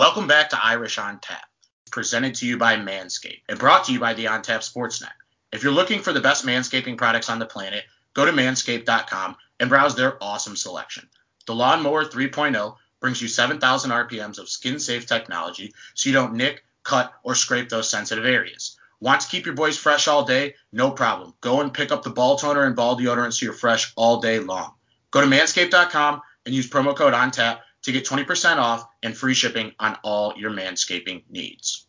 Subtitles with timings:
[0.00, 1.44] Welcome back to Irish on Tap,
[1.90, 5.12] presented to you by Manscaped and brought to you by the On Tap Sportsnet.
[5.52, 7.84] If you're looking for the best manscaping products on the planet,
[8.14, 11.06] go to manscaped.com and browse their awesome selection.
[11.46, 16.64] The Lawnmower 3.0 brings you 7,000 RPMs of skin safe technology so you don't nick,
[16.82, 18.78] cut, or scrape those sensitive areas.
[19.00, 20.54] Want to keep your boys fresh all day?
[20.72, 21.34] No problem.
[21.42, 24.38] Go and pick up the ball toner and ball deodorant so you're fresh all day
[24.38, 24.72] long.
[25.10, 29.72] Go to manscaped.com and use promo code ONTAP to get 20% off and free shipping
[29.78, 31.86] on all your manscaping needs.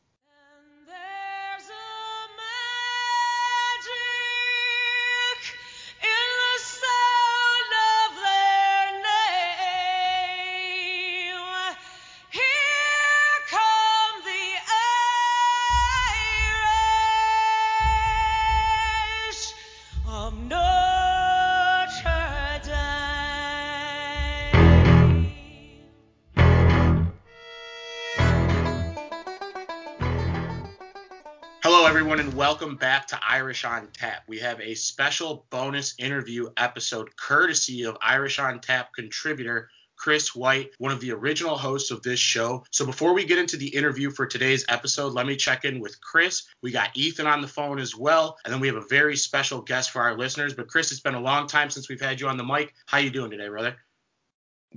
[32.42, 34.24] Welcome back to Irish on Tap.
[34.28, 40.72] We have a special bonus interview episode courtesy of Irish on Tap contributor Chris White,
[40.80, 42.64] one of the original hosts of this show.
[42.72, 46.02] So before we get into the interview for today's episode, let me check in with
[46.02, 46.48] Chris.
[46.64, 49.62] We got Ethan on the phone as well, and then we have a very special
[49.62, 50.56] guest for our listeners.
[50.56, 52.74] But Chris, it's been a long time since we've had you on the mic.
[52.88, 53.76] How you doing today, brother?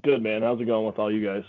[0.03, 0.42] Good, man.
[0.42, 1.45] How's it going with all you guys?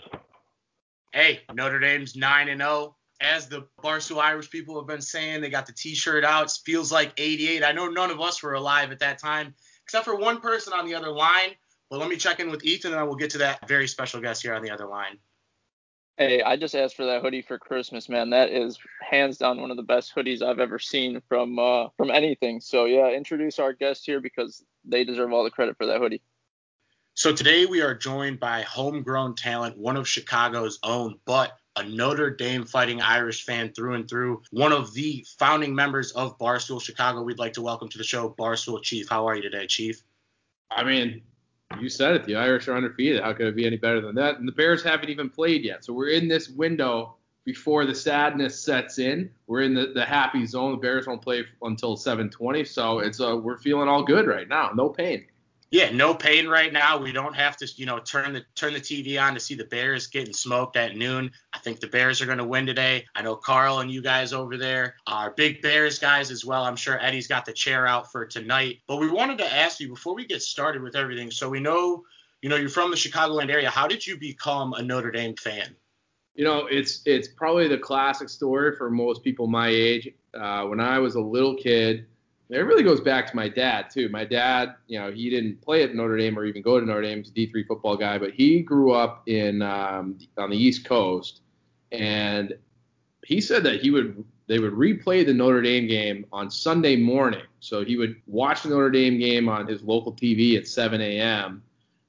[1.12, 5.50] Hey, Notre Dame's 9 and 0 as the Barstool Irish people have been saying, they
[5.50, 6.46] got the T-shirt out.
[6.46, 7.64] It feels like '88.
[7.64, 10.86] I know none of us were alive at that time, except for one person on
[10.86, 11.54] the other line.
[11.90, 14.20] But let me check in with Ethan, and I will get to that very special
[14.20, 15.18] guest here on the other line.
[16.18, 18.30] Hey, I just asked for that hoodie for Christmas, man.
[18.30, 22.10] That is hands down one of the best hoodies I've ever seen from uh, from
[22.10, 22.60] anything.
[22.60, 26.22] So yeah, introduce our guest here because they deserve all the credit for that hoodie.
[27.14, 32.30] So today we are joined by homegrown talent, one of Chicago's own, but a Notre
[32.30, 37.22] Dame fighting Irish fan through and through, one of the founding members of Barstool Chicago.
[37.22, 39.08] We'd like to welcome to the show Barstool Chief.
[39.08, 40.02] How are you today, Chief?
[40.70, 41.22] I mean,
[41.78, 42.24] you said it.
[42.24, 43.22] The Irish are undefeated.
[43.22, 44.38] How could it be any better than that?
[44.38, 45.84] And the Bears haven't even played yet.
[45.84, 49.30] So we're in this window before the sadness sets in.
[49.46, 50.72] We're in the, the happy zone.
[50.72, 52.66] The Bears won't play until 7:20.
[52.66, 54.70] So it's uh, we're feeling all good right now.
[54.74, 55.26] No pain
[55.70, 56.96] yeah, no pain right now.
[56.96, 59.64] We don't have to, you know, turn the turn the TV on to see the
[59.64, 61.30] Bears getting smoked at noon.
[61.52, 63.04] I think the Bears are going to win today.
[63.16, 66.64] I know Carl and you guys over there are big Bears guys as well.
[66.64, 68.78] I'm sure Eddie's got the chair out for tonight.
[68.86, 71.32] But we wanted to ask you before we get started with everything.
[71.32, 72.04] So we know,
[72.42, 73.68] you know, you're from the Chicagoland area.
[73.68, 75.74] How did you become a Notre Dame fan?
[76.36, 80.10] You know, it's it's probably the classic story for most people my age.
[80.32, 82.06] Uh, when I was a little kid
[82.48, 84.08] it really goes back to my dad too.
[84.08, 87.02] My dad, you know, he didn't play at Notre Dame or even go to Notre
[87.02, 87.18] Dame.
[87.18, 91.40] He's a D3 football guy, but he grew up in um, on the East Coast,
[91.90, 92.54] and
[93.24, 97.42] he said that he would they would replay the Notre Dame game on Sunday morning.
[97.58, 101.62] So he would watch the Notre Dame game on his local TV at 7 a.m.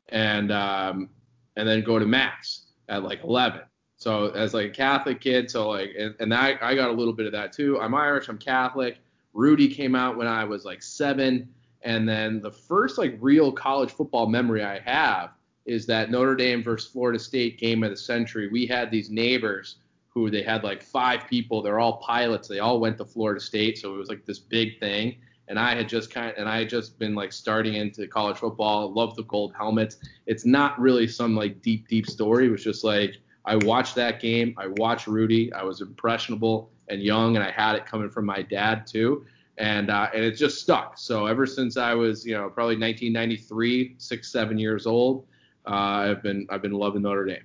[0.10, 1.10] and um,
[1.56, 3.62] and then go to mass at like 11.
[3.96, 7.26] So as like a Catholic kid, so like and, and I got a little bit
[7.26, 7.80] of that too.
[7.82, 9.00] I'm Irish, I'm Catholic.
[9.38, 11.48] Rudy came out when I was like seven.
[11.84, 15.30] And then the first like real college football memory I have
[15.68, 18.50] is that Notre Dame versus Florida State game of the century.
[18.50, 19.76] We had these neighbors
[20.10, 21.62] who they had like five people.
[21.62, 22.48] They're all pilots.
[22.48, 25.18] They all went to Florida State, so it was like this big thing.
[25.50, 28.38] And I had just kind of, and I had just been like starting into college
[28.38, 28.92] football.
[28.92, 29.98] Love the gold helmets.
[30.26, 32.48] It's not really some like deep, deep story.
[32.48, 34.56] It was just like I watched that game.
[34.58, 35.54] I watched Rudy.
[35.54, 39.26] I was impressionable and young, and I had it coming from my dad too,
[39.58, 40.98] and uh, and it just stuck.
[40.98, 45.26] So ever since I was, you know, probably 1993, six, seven years old,
[45.66, 45.72] uh,
[46.12, 47.44] I've been I've been loving Notre Dame.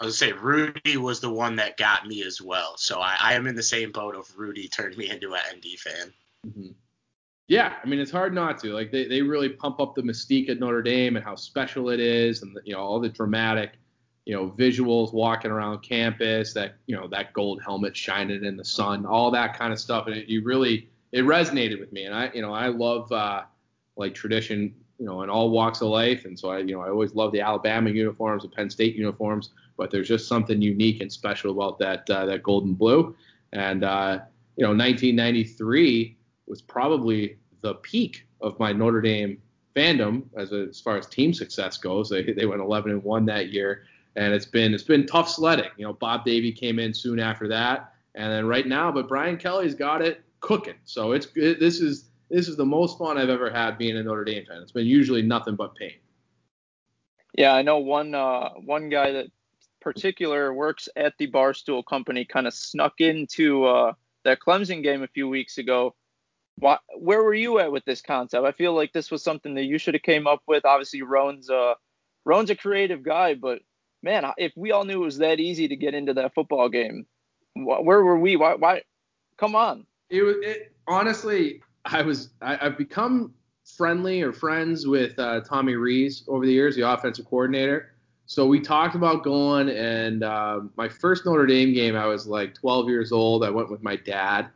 [0.00, 2.76] I was gonna say Rudy was the one that got me as well.
[2.76, 5.78] So I, I am in the same boat of Rudy turned me into an ND
[5.78, 6.12] fan.
[6.46, 6.72] Mm-hmm.
[7.48, 8.72] Yeah, I mean it's hard not to.
[8.72, 12.00] Like they, they really pump up the mystique at Notre Dame and how special it
[12.00, 13.78] is, and the, you know all the dramatic
[14.26, 18.64] you know, visuals walking around campus, that you know, that gold helmet shining in the
[18.64, 22.04] sun, all that kind of stuff, and it, you really it resonated with me.
[22.04, 23.42] And I, you know, I love uh,
[23.96, 26.88] like tradition, you know, in all walks of life, and so I, you know, I
[26.88, 31.10] always love the Alabama uniforms, the Penn State uniforms, but there's just something unique and
[31.10, 33.14] special about that uh, that gold and blue,
[33.52, 34.18] and uh,
[34.56, 36.16] you know, 1993
[36.48, 39.40] was probably the peak of my Notre Dame
[39.76, 42.08] fandom as, a, as far as team success goes.
[42.08, 43.82] They, they went 11 and 1 that year
[44.16, 45.70] and it's been it's been tough sledding.
[45.76, 49.36] You know, Bob Davie came in soon after that, and then right now, but Brian
[49.36, 50.74] Kelly's got it cooking.
[50.84, 54.02] So it's it, this is this is the most fun I've ever had being a
[54.02, 54.62] Notre Dame fan.
[54.62, 55.94] It's been usually nothing but pain.
[57.36, 59.26] Yeah, I know one uh, one guy that
[59.80, 63.92] particular works at the Barstool Company kind of snuck into uh,
[64.24, 65.94] that Clemson game a few weeks ago.
[66.58, 68.46] Why, where were you at with this concept?
[68.46, 70.64] I feel like this was something that you should have came up with.
[70.64, 71.74] Obviously, Rone's uh,
[72.24, 73.60] Rone's a creative guy, but
[74.02, 77.06] man, if we all knew it was that easy to get into that football game,
[77.54, 78.36] where were we?
[78.36, 78.54] Why?
[78.54, 78.82] Why?
[79.38, 79.86] Come on.
[80.10, 81.62] It was it, honestly.
[81.84, 82.30] I was.
[82.42, 83.32] I, have become
[83.76, 87.92] friendly or friends with uh, Tommy Rees over the years, the offensive coordinator.
[88.26, 92.54] So we talked about going, and uh, my first Notre Dame game, I was like
[92.54, 93.44] 12 years old.
[93.44, 94.48] I went with my dad,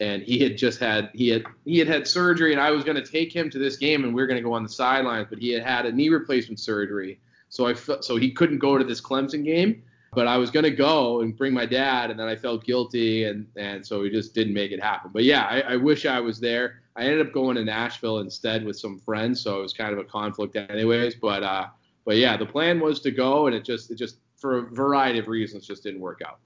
[0.00, 3.02] and he had just had he had he had had surgery, and I was going
[3.02, 5.28] to take him to this game, and we were going to go on the sidelines,
[5.30, 7.18] but he had had a knee replacement surgery,
[7.56, 9.82] so I so he couldn't go to this Clemson game.
[10.12, 13.46] But I was to go and bring my dad, and then I felt guilty, and
[13.56, 15.10] and so we just didn't make it happen.
[15.12, 16.82] But yeah, I, I wish I was there.
[16.96, 19.98] I ended up going to Nashville instead with some friends, so it was kind of
[19.98, 21.14] a conflict anyways.
[21.16, 21.66] But uh,
[22.04, 25.18] but yeah, the plan was to go, and it just it just for a variety
[25.18, 26.38] of reasons just didn't work out.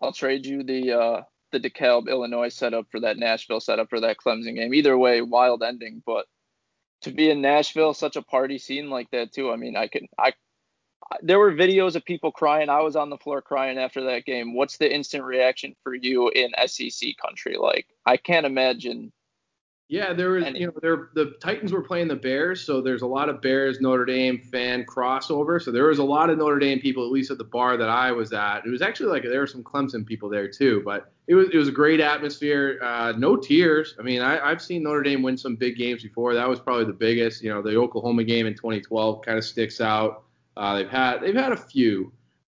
[0.00, 4.16] I'll trade you the uh, the DeKalb, Illinois setup for that Nashville setup for that
[4.18, 4.74] Clemson game.
[4.74, 6.26] Either way, wild ending, but
[7.02, 9.50] to be in Nashville, such a party scene like that too.
[9.50, 10.32] I mean, I can I
[11.20, 12.68] there were videos of people crying.
[12.68, 14.54] I was on the floor crying after that game.
[14.54, 17.56] What's the instant reaction for you in SEC country?
[17.58, 19.12] Like, I can't imagine
[19.88, 23.06] yeah, there was, you know, there the Titans were playing the Bears, so there's a
[23.06, 25.60] lot of Bears Notre Dame fan crossover.
[25.60, 27.90] So there was a lot of Notre Dame people, at least at the bar that
[27.90, 28.62] I was at.
[28.64, 31.56] It was actually like there were some Clemson people there too, but it was it
[31.58, 32.78] was a great atmosphere.
[32.82, 33.94] Uh, no tears.
[33.98, 36.32] I mean, I, I've seen Notre Dame win some big games before.
[36.32, 37.42] That was probably the biggest.
[37.42, 40.24] You know, the Oklahoma game in 2012 kind of sticks out.
[40.56, 42.12] Uh, they've had they've had a few,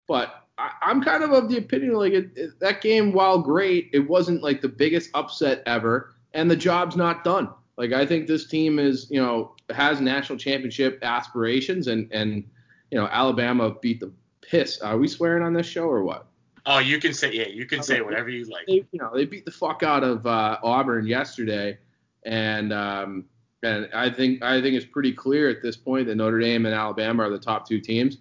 [0.09, 3.91] but I, am kind of of the opinion like it, it, that game, while great,
[3.93, 7.49] it wasn't like the biggest upset ever and the job's not done.
[7.77, 12.45] Like I think this team is, you know, has national championship aspirations, and and
[12.91, 14.81] you know Alabama beat the piss.
[14.81, 16.27] Are we swearing on this show or what?
[16.67, 18.67] Oh, you can say yeah, you can say whatever you like.
[18.67, 21.79] They, you know, they beat the fuck out of uh, Auburn yesterday,
[22.25, 23.25] and um,
[23.63, 26.75] and I think I think it's pretty clear at this point that Notre Dame and
[26.75, 28.19] Alabama are the top two teams.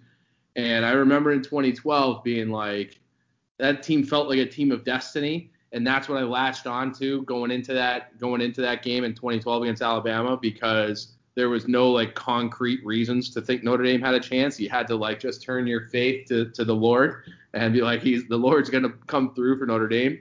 [0.56, 2.98] And I remember in 2012 being like,
[3.58, 7.22] that team felt like a team of destiny and that's what I latched on to
[7.22, 11.90] going into that going into that game in 2012 against Alabama because there was no
[11.90, 14.58] like concrete reasons to think Notre Dame had a chance.
[14.58, 17.22] You had to like just turn your faith to, to the Lord
[17.54, 20.20] and be like, he's the Lord's gonna come through for Notre Dame.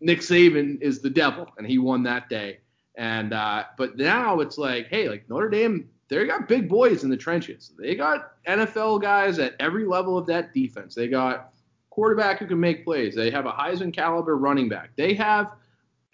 [0.00, 2.58] Nick Saban is the devil, and he won that day.
[2.96, 7.10] And uh, but now it's like, hey, like Notre Dame, they got big boys in
[7.10, 7.72] the trenches.
[7.78, 10.96] They got NFL guys at every level of that defense.
[10.96, 11.52] They got
[11.98, 13.12] quarterback who can make plays.
[13.16, 14.90] They have a Heisman caliber running back.
[14.94, 15.50] They have,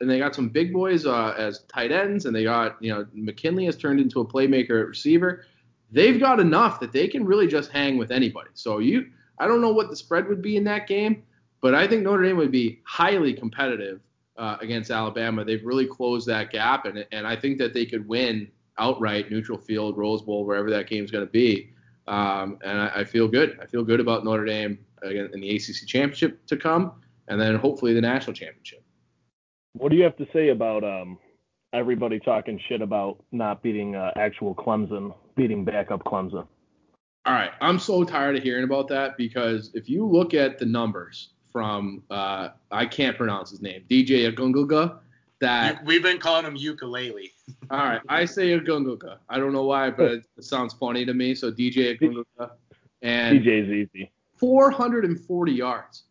[0.01, 3.05] and they got some big boys uh, as tight ends, and they got, you know,
[3.13, 5.45] McKinley has turned into a playmaker at receiver.
[5.93, 8.49] They've got enough that they can really just hang with anybody.
[8.55, 11.23] So you, I don't know what the spread would be in that game,
[11.61, 14.01] but I think Notre Dame would be highly competitive
[14.39, 15.45] uh, against Alabama.
[15.45, 18.49] They've really closed that gap, and and I think that they could win
[18.79, 21.75] outright, neutral field, Rose Bowl, wherever that game's going to be.
[22.07, 23.59] Um, and I, I, feel good.
[23.63, 24.79] I feel good about Notre Dame
[25.11, 26.93] in the ACC championship to come,
[27.29, 28.83] and then hopefully the national championship.
[29.75, 31.19] What do you have to say about um,
[31.73, 36.47] everybody talking shit about not beating uh, actual Clemson, beating backup Clemson?
[37.27, 40.67] All right, I'm so tired of hearing about that because if you look at the
[40.67, 44.99] numbers from uh, I can't pronounce his name, DJ Agunguga,
[45.41, 47.33] that we've been calling him ukulele.
[47.71, 49.19] all right, I say Agunguga.
[49.29, 51.35] I don't know why, but it, it sounds funny to me.
[51.35, 52.51] So DJ Agunguga
[53.03, 54.13] and DJ's easy.
[54.37, 56.05] 440 yards.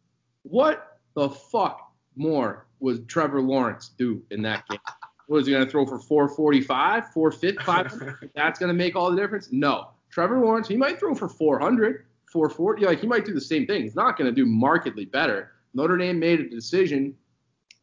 [0.44, 4.80] What the fuck more was Trevor Lawrence do in that game?
[5.28, 8.28] Was he going to throw for 445, 450?
[8.36, 9.50] That's going to make all the difference?
[9.52, 9.90] No.
[10.10, 12.86] Trevor Lawrence, he might throw for 400, 440.
[12.86, 13.84] Like he might do the same thing.
[13.84, 15.52] He's not going to do markedly better.
[15.74, 17.16] Notre Dame made a decision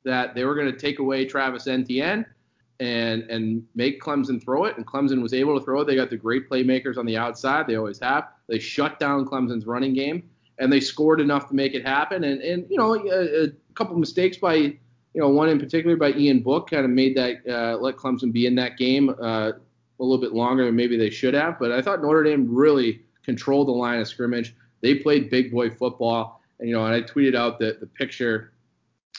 [0.04, 2.25] that they were going to take away Travis Etienne
[2.80, 5.87] and and make Clemson throw it, and Clemson was able to throw it.
[5.87, 7.66] They got the great playmakers on the outside.
[7.66, 8.28] They always have.
[8.49, 12.25] They shut down Clemson's running game, and they scored enough to make it happen.
[12.25, 14.78] And and you know a, a couple mistakes by you
[15.14, 18.46] know one in particular by Ian Book kind of made that uh, let Clemson be
[18.46, 21.58] in that game uh, a little bit longer than maybe they should have.
[21.58, 24.56] But I thought Notre Dame really controlled the line of scrimmage.
[24.80, 28.52] They played big boy football, and you know, and I tweeted out the the picture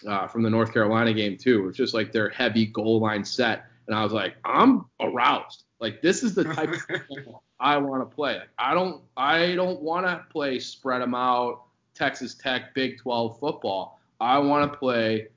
[0.08, 1.64] uh, from the North Carolina game too.
[1.64, 5.64] It was just like their heavy goal line set, and I was like, I'm aroused.
[5.80, 8.40] Like this is the type of football I want to play.
[8.40, 13.40] Like, I don't I don't want to play spread them out Texas Tech Big 12
[13.40, 14.00] football.
[14.20, 15.28] I want to play.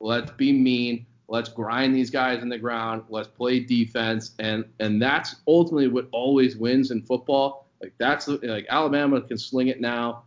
[0.00, 1.06] Let's be mean.
[1.28, 3.04] Let's grind these guys in the ground.
[3.08, 7.66] Let's play defense, and and that's ultimately what always wins in football.
[7.80, 10.24] Like that's like Alabama can sling it now,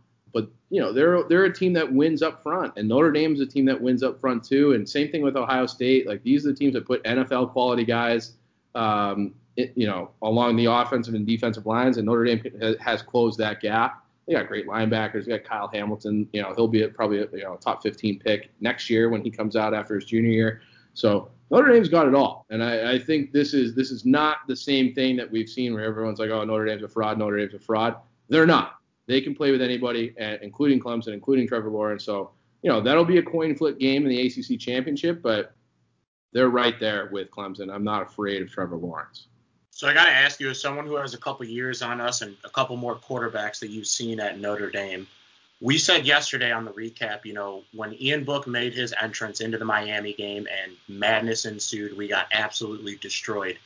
[0.74, 3.64] you know they're they're a team that wins up front, and Notre Dame's a team
[3.66, 4.72] that wins up front too.
[4.72, 6.08] And same thing with Ohio State.
[6.08, 8.32] Like these are the teams that put NFL quality guys,
[8.74, 13.38] um, it, you know, along the offensive and defensive lines, and Notre Dame has closed
[13.38, 14.04] that gap.
[14.26, 15.26] They got great linebackers.
[15.26, 16.28] They got Kyle Hamilton.
[16.32, 19.30] You know, he'll be probably a, you know top 15 pick next year when he
[19.30, 20.62] comes out after his junior year.
[20.92, 24.38] So Notre Dame's got it all, and I, I think this is this is not
[24.48, 27.16] the same thing that we've seen where everyone's like, oh, Notre Dame's a fraud.
[27.16, 27.94] Notre Dame's a fraud.
[28.28, 28.80] They're not.
[29.06, 32.04] They can play with anybody, including Clemson, including Trevor Lawrence.
[32.04, 32.30] So
[32.62, 35.54] you know that'll be a coin flip game in the ACC championship, but
[36.32, 37.72] they're right there with Clemson.
[37.72, 39.28] I'm not afraid of Trevor Lawrence.
[39.70, 42.22] So I got to ask you, as someone who has a couple years on us
[42.22, 45.06] and a couple more quarterbacks that you've seen at Notre Dame,
[45.60, 49.58] we said yesterday on the recap, you know, when Ian Book made his entrance into
[49.58, 53.58] the Miami game and madness ensued, we got absolutely destroyed.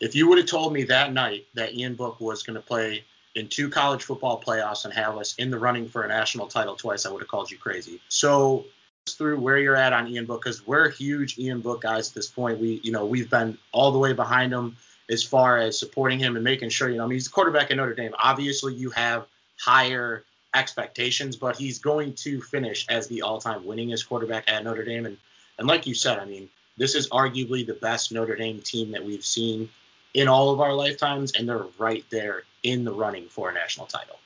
[0.00, 3.04] If you would have told me that night that Ian Book was going to play
[3.34, 6.76] in two college football playoffs and have us in the running for a national title
[6.76, 8.00] twice, I would have called you crazy.
[8.08, 8.64] So
[9.08, 12.28] through where you're at on Ian Book because we're huge Ian Book guys at this
[12.28, 12.58] point.
[12.58, 14.76] We, you know, we've been all the way behind him
[15.08, 17.76] as far as supporting him and making sure, you know, I mean, he's quarterback at
[17.76, 18.14] Notre Dame.
[18.22, 19.26] Obviously, you have
[19.58, 25.06] higher expectations, but he's going to finish as the all-time winningest quarterback at Notre Dame.
[25.06, 25.16] And
[25.58, 29.04] and like you said, I mean, this is arguably the best Notre Dame team that
[29.04, 29.68] we've seen
[30.14, 33.86] in all of our lifetimes, and they're right there in the running for a national
[33.86, 34.16] title.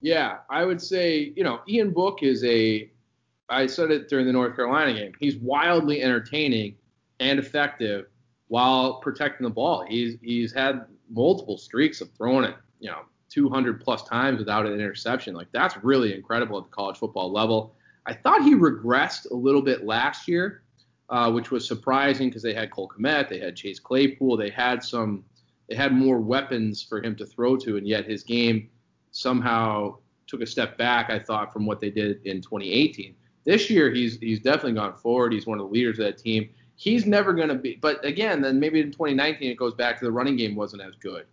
[0.00, 2.90] Yeah, I would say, you know, Ian Book is a
[3.48, 5.12] I said it during the North Carolina game.
[5.18, 6.76] He's wildly entertaining
[7.18, 8.06] and effective
[8.48, 9.84] while protecting the ball.
[9.86, 14.74] He's he's had multiple streaks of throwing it, you know, 200 plus times without an
[14.74, 15.34] interception.
[15.34, 17.74] Like that's really incredible at the college football level.
[18.06, 20.62] I thought he regressed a little bit last year,
[21.10, 24.82] uh, which was surprising because they had Cole Kmet, they had Chase Claypool, they had
[24.82, 25.24] some,
[25.68, 28.70] they had more weapons for him to throw to, and yet his game
[29.10, 31.10] somehow took a step back.
[31.10, 33.14] I thought from what they did in 2018.
[33.44, 35.32] This year, he's he's definitely gone forward.
[35.32, 36.48] He's one of the leaders of that team
[36.80, 37.78] he's never going to be.
[37.78, 40.94] But again, then maybe in 2019 it goes back to the running game wasn't as
[40.96, 41.26] good,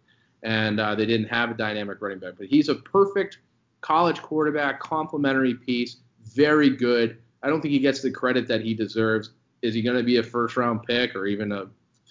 [0.43, 2.33] and uh, they didn't have a dynamic running back.
[2.37, 3.39] But he's a perfect
[3.79, 5.97] college quarterback, complementary piece,
[6.35, 7.19] very good.
[7.41, 9.31] I don't think he gets the credit that he deserves.
[9.61, 11.67] Is he going to be a first round pick or even a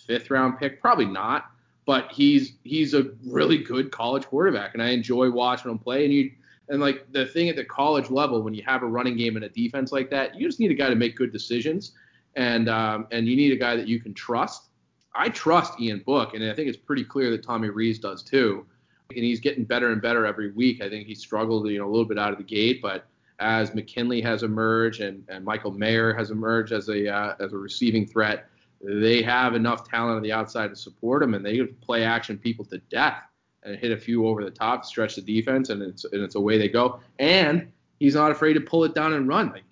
[0.07, 0.81] fifth round pick?
[0.81, 1.51] Probably not.
[1.85, 6.05] But he's he's a really good college quarterback, and I enjoy watching him play.
[6.05, 6.33] And you
[6.69, 9.45] and like the thing at the college level, when you have a running game and
[9.45, 11.93] a defense like that, you just need a guy to make good decisions
[12.37, 14.69] and um, and you need a guy that you can trust.
[15.15, 18.67] I trust Ian Book, and I think it's pretty clear that Tommy Rees does too.
[19.15, 20.83] And he's getting better and better every week.
[20.83, 23.07] I think he struggled, you know, a little bit out of the gate, but
[23.39, 27.57] as McKinley has emerged and, and Michael Mayer has emerged as a uh, as a
[27.59, 28.49] receiving threat,
[28.83, 32.65] they have enough talent on the outside to support him, and they play action people
[32.67, 33.23] to death
[33.63, 36.59] and hit a few over the top, stretch the defense, and it's and it's away
[36.59, 37.01] they go.
[37.19, 39.51] And he's not afraid to pull it down and run.
[39.51, 39.65] Like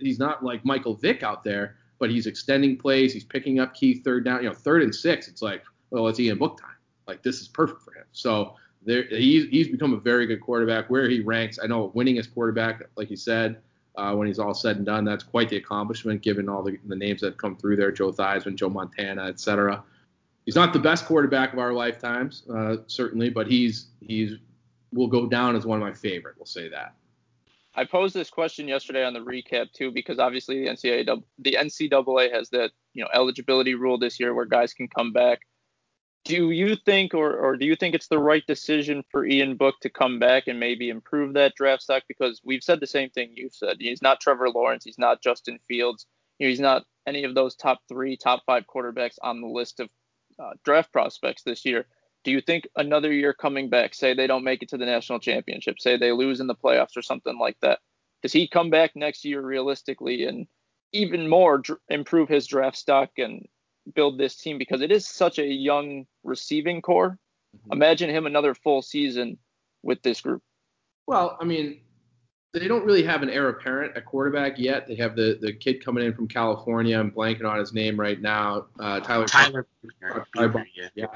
[0.00, 3.12] he's not like Michael Vick out there but he's extending plays.
[3.12, 5.28] He's picking up key third down, you know, third and six.
[5.28, 6.74] It's like, well, it's Ian Book time.
[7.06, 8.06] Like this is perfect for him.
[8.10, 10.90] So there, he's, he's become a very good quarterback.
[10.90, 13.58] Where he ranks, I know winningest quarterback, like he said,
[13.96, 16.96] uh, when he's all said and done, that's quite the accomplishment given all the, the
[16.96, 19.82] names that come through there, Joe Theismann, Joe Montana, et cetera.
[20.44, 24.34] He's not the best quarterback of our lifetimes, uh, certainly, but he's he's
[24.92, 26.34] will go down as one of my favorite.
[26.36, 26.94] We'll say that.
[27.74, 32.32] I posed this question yesterday on the recap too, because obviously the NCAA the NCAA
[32.32, 35.40] has that you know eligibility rule this year where guys can come back.
[36.24, 39.76] Do you think, or or do you think it's the right decision for Ian Book
[39.80, 42.04] to come back and maybe improve that draft stock?
[42.06, 43.78] Because we've said the same thing you've said.
[43.80, 44.84] He's not Trevor Lawrence.
[44.84, 46.06] He's not Justin Fields.
[46.38, 49.88] He's not any of those top three, top five quarterbacks on the list of
[50.38, 51.86] uh, draft prospects this year.
[52.24, 55.18] Do you think another year coming back, say they don't make it to the national
[55.18, 57.80] championship, say they lose in the playoffs or something like that,
[58.22, 60.46] does he come back next year realistically and
[60.92, 63.46] even more dr- improve his draft stock and
[63.94, 67.18] build this team because it is such a young receiving corps?
[67.56, 67.72] Mm-hmm.
[67.72, 69.38] Imagine him another full season
[69.82, 70.42] with this group.
[71.06, 71.80] Well, I mean,
[72.54, 74.86] they don't really have an heir apparent at quarterback yet.
[74.86, 76.98] They have the the kid coming in from California.
[76.98, 78.66] I'm blanking on his name right now.
[78.78, 79.26] Uh, Tyler.
[79.26, 79.66] Tyler.
[80.34, 81.06] Tyler yeah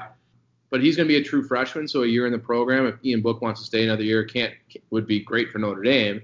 [0.69, 2.85] but he's going to be a true freshman, so a year in the program.
[2.85, 4.53] If Ian Book wants to stay another year, can't
[4.89, 6.21] would be great for Notre Dame.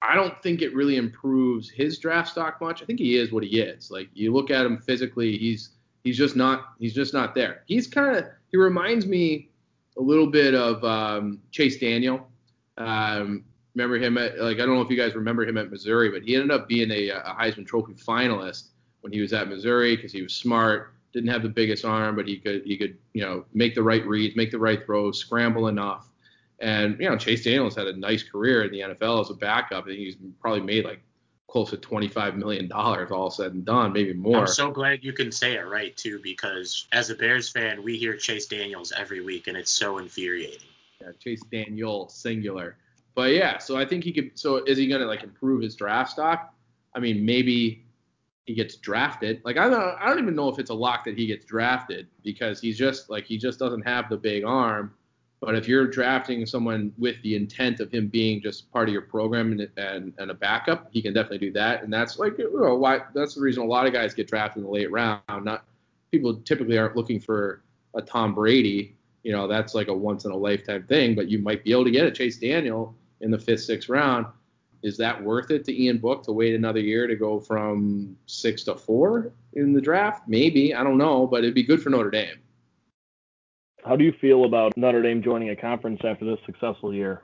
[0.00, 2.82] I don't think it really improves his draft stock much.
[2.82, 3.90] I think he is what he is.
[3.90, 5.70] Like you look at him physically, he's
[6.04, 7.62] he's just not he's just not there.
[7.66, 9.50] He's kind of he reminds me
[9.98, 12.28] a little bit of um, Chase Daniel.
[12.78, 13.44] Um,
[13.74, 16.22] remember him at like I don't know if you guys remember him at Missouri, but
[16.22, 18.68] he ended up being a, a Heisman Trophy finalist
[19.00, 22.26] when he was at Missouri because he was smart didn't have the biggest arm, but
[22.26, 25.68] he could he could you know make the right reads, make the right throws, scramble
[25.68, 26.10] enough.
[26.58, 29.84] And you know, Chase Daniels had a nice career in the NFL as a backup.
[29.84, 31.00] I think he's probably made like
[31.48, 34.40] close to 25 million dollars all said and done, maybe more.
[34.40, 37.96] I'm so glad you can say it right too, because as a Bears fan, we
[37.96, 40.66] hear Chase Daniels every week, and it's so infuriating.
[41.00, 42.76] Yeah, Chase Daniel singular.
[43.14, 44.32] But yeah, so I think he could.
[44.34, 46.52] So is he gonna like improve his draft stock?
[46.94, 47.84] I mean, maybe
[48.46, 49.40] he gets drafted.
[49.44, 52.08] Like I don't, I don't even know if it's a lock that he gets drafted
[52.22, 54.94] because he's just like he just doesn't have the big arm.
[55.44, 59.02] But if you're drafting someone with the intent of him being just part of your
[59.02, 61.82] program and, and, and a backup, he can definitely do that.
[61.82, 64.62] And that's like you know, why that's the reason a lot of guys get drafted
[64.62, 65.20] in the late round.
[65.28, 65.64] Not
[66.10, 67.62] people typically aren't looking for
[67.94, 68.96] a Tom Brady.
[69.22, 71.14] You know, that's like a once in a lifetime thing.
[71.14, 74.26] But you might be able to get a Chase Daniel in the fifth, sixth round
[74.84, 78.64] is that worth it to Ian Book to wait another year to go from six
[78.64, 80.28] to four in the draft?
[80.28, 80.74] Maybe.
[80.74, 82.38] I don't know, but it'd be good for Notre Dame.
[83.84, 87.22] How do you feel about Notre Dame joining a conference after this successful year?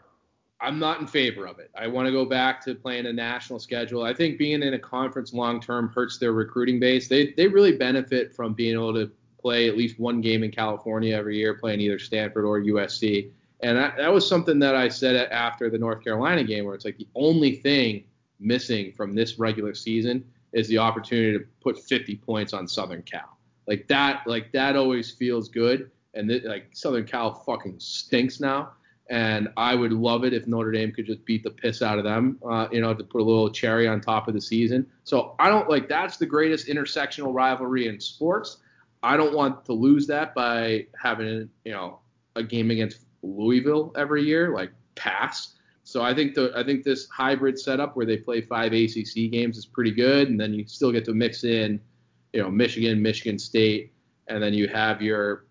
[0.61, 1.71] I'm not in favor of it.
[1.75, 4.03] I want to go back to playing a national schedule.
[4.03, 7.09] I think being in a conference long term hurts their recruiting base.
[7.09, 11.17] They they really benefit from being able to play at least one game in California
[11.17, 13.31] every year, playing either Stanford or USC.
[13.63, 16.99] And that, was something that I said after the North Carolina game, where it's like
[16.99, 18.05] the only thing
[18.39, 23.39] missing from this regular season is the opportunity to put 50 points on Southern Cal.
[23.67, 25.91] Like that, like that always feels good.
[26.15, 28.73] And like Southern Cal fucking stinks now.
[29.09, 32.05] And I would love it if Notre Dame could just beat the piss out of
[32.05, 34.87] them, uh, you know, to put a little cherry on top of the season.
[35.03, 38.59] So I don't like that's the greatest intersectional rivalry in sports.
[39.03, 41.99] I don't want to lose that by having, you know,
[42.37, 45.55] a game against Louisville every year, like pass.
[45.83, 49.59] So I think the I think this hybrid setup where they play five ACC games
[49.59, 51.81] is pretty good, and then you still get to mix in,
[52.33, 53.93] you know, Michigan, Michigan State,
[54.29, 55.47] and then you have your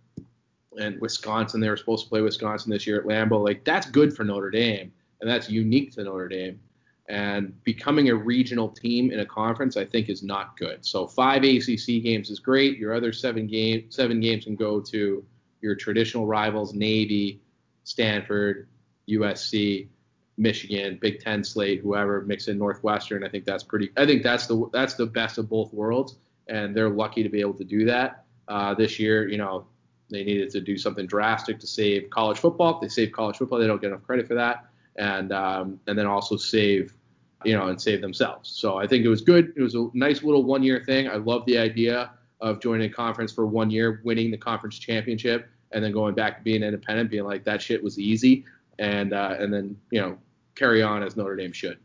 [0.77, 1.59] and Wisconsin.
[1.59, 3.43] They were supposed to play Wisconsin this year at Lambeau.
[3.43, 6.59] Like that's good for Notre Dame, and that's unique to Notre Dame.
[7.07, 10.85] And becoming a regional team in a conference, I think, is not good.
[10.85, 12.77] So five ACC games is great.
[12.77, 15.25] Your other seven game seven games can go to
[15.61, 17.41] your traditional rivals, Navy,
[17.83, 18.67] Stanford,
[19.09, 19.87] USC,
[20.37, 23.23] Michigan, Big Ten slate, whoever mix in Northwestern.
[23.23, 23.91] I think that's pretty.
[23.97, 26.15] I think that's the that's the best of both worlds,
[26.47, 28.23] and they're lucky to be able to do that.
[28.47, 29.67] Uh, this year, you know,
[30.09, 32.75] they needed to do something drastic to save college football.
[32.75, 34.65] If they save college football, they don't get enough credit for that,
[34.97, 36.93] and um, and then also save,
[37.43, 38.49] you know, and save themselves.
[38.49, 39.53] So I think it was good.
[39.55, 41.07] It was a nice little one year thing.
[41.07, 45.49] I love the idea of joining a conference for one year, winning the conference championship,
[45.71, 48.45] and then going back to being independent, being like that shit was easy,
[48.79, 50.17] and uh, and then you know
[50.55, 51.77] carry on as Notre Dame should.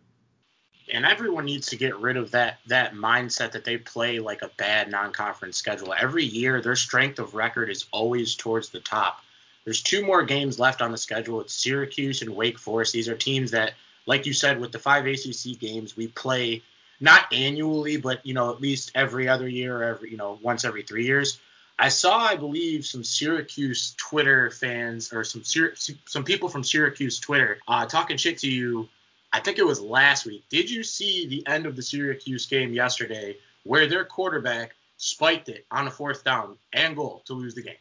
[0.92, 4.50] And everyone needs to get rid of that that mindset that they play like a
[4.56, 5.94] bad non-conference schedule.
[5.98, 9.24] Every year, their strength of record is always towards the top.
[9.64, 11.40] There's two more games left on the schedule.
[11.40, 12.92] It's Syracuse and Wake Forest.
[12.92, 13.72] These are teams that,
[14.04, 16.62] like you said, with the five ACC games, we play
[17.00, 20.82] not annually, but you know at least every other year, every you know once every
[20.82, 21.38] three years.
[21.78, 27.58] I saw, I believe, some Syracuse Twitter fans or some some people from Syracuse Twitter
[27.66, 28.88] uh, talking shit to you.
[29.34, 30.44] I think it was last week.
[30.48, 35.66] Did you see the end of the Syracuse game yesterday, where their quarterback spiked it
[35.72, 37.74] on a fourth down and goal to lose the game?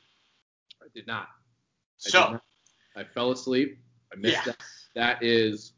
[0.82, 1.28] I did not.
[2.08, 2.44] I so did not.
[2.96, 3.78] I fell asleep.
[4.12, 4.44] I missed yeah.
[4.46, 4.58] that.
[4.96, 5.74] That is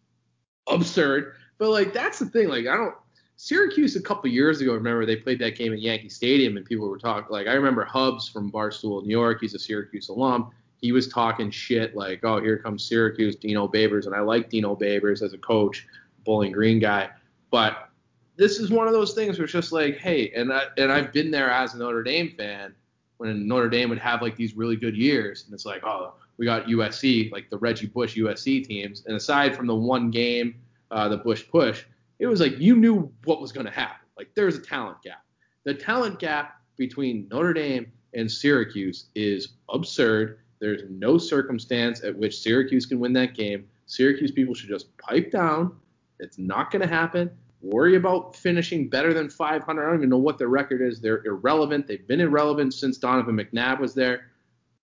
[0.65, 1.33] absurd.
[1.57, 2.47] But like that's the thing.
[2.47, 2.95] Like I don't.
[3.35, 6.87] Syracuse a couple years ago, remember they played that game at Yankee Stadium and people
[6.87, 10.51] were talking like I remember Hubs from Barstool New York, he's a Syracuse alum.
[10.81, 14.75] He was talking shit like, oh, here comes Syracuse, Dino Babers, and I like Dino
[14.75, 15.87] Babers as a coach,
[16.25, 17.09] Bowling Green guy.
[17.51, 17.89] But
[18.35, 21.13] this is one of those things where it's just like, hey, and I, and I've
[21.13, 22.75] been there as a Notre Dame fan
[23.17, 26.45] when Notre Dame would have like these really good years, and it's like, oh, we
[26.45, 30.55] got USC, like the Reggie Bush USC teams, and aside from the one game,
[30.91, 31.85] uh, the Bush push
[32.19, 34.07] it was like you knew what was going to happen.
[34.17, 35.23] Like there's a talent gap.
[35.63, 40.39] The talent gap between Notre Dame and Syracuse is absurd.
[40.59, 43.67] There's no circumstance at which Syracuse can win that game.
[43.85, 45.75] Syracuse people should just pipe down.
[46.19, 47.29] It's not going to happen.
[47.61, 49.81] Worry about finishing better than 500.
[49.81, 51.01] I don't even know what their record is.
[51.01, 51.87] They're irrelevant.
[51.87, 54.31] They've been irrelevant since Donovan McNabb was there.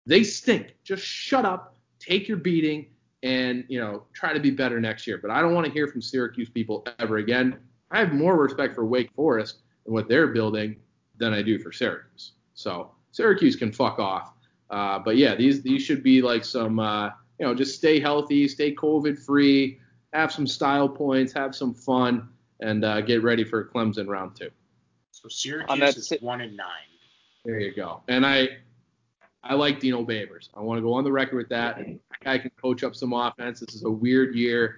[0.07, 0.75] They stink.
[0.83, 2.87] Just shut up, take your beating,
[3.23, 5.19] and you know try to be better next year.
[5.19, 7.59] But I don't want to hear from Syracuse people ever again.
[7.91, 10.77] I have more respect for Wake Forest and what they're building
[11.19, 12.33] than I do for Syracuse.
[12.55, 14.32] So Syracuse can fuck off.
[14.73, 18.49] Uh, but yeah, these these should be like some uh, you know just stay healthy,
[18.49, 19.79] stay COVID free,
[20.15, 22.29] have some style points, have some fun,
[22.61, 24.51] and uh, get ready for Clemson round two.
[25.11, 26.67] So Syracuse is one and nine.
[27.45, 28.03] There you go.
[28.09, 28.49] And I
[29.45, 30.49] I like Dino Babers.
[30.55, 31.79] I want to go on the record with that.
[32.25, 33.61] I can coach up some offense.
[33.61, 34.77] This is a weird year.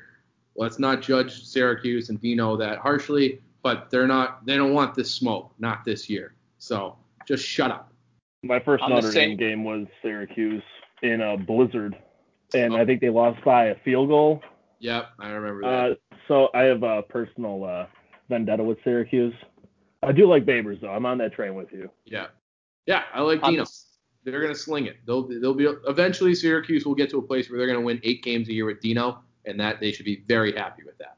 [0.56, 4.44] Let's not judge Syracuse and Dino that harshly, but they're not.
[4.44, 5.52] They don't want this smoke.
[5.60, 6.34] Not this year.
[6.58, 7.93] So just shut up.
[8.44, 10.62] My 1st Notre Dame game was Syracuse
[11.02, 11.96] in a blizzard,
[12.52, 12.76] and oh.
[12.76, 14.42] I think they lost by a field goal.
[14.80, 15.92] Yep, I remember that.
[15.92, 17.86] Uh, so I have a personal uh,
[18.28, 19.34] vendetta with Syracuse.
[20.02, 20.90] I do like Babers though.
[20.90, 21.90] I'm on that train with you.
[22.04, 22.26] Yeah,
[22.86, 23.64] yeah, I like Dino.
[24.24, 24.96] They're gonna sling it.
[25.06, 28.22] They'll they'll be eventually Syracuse will get to a place where they're gonna win eight
[28.22, 31.16] games a year with Dino, and that they should be very happy with that.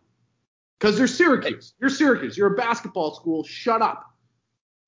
[0.79, 1.75] Because they're Syracuse.
[1.81, 2.37] You're Syracuse.
[2.37, 3.43] You're a basketball school.
[3.43, 4.16] Shut up.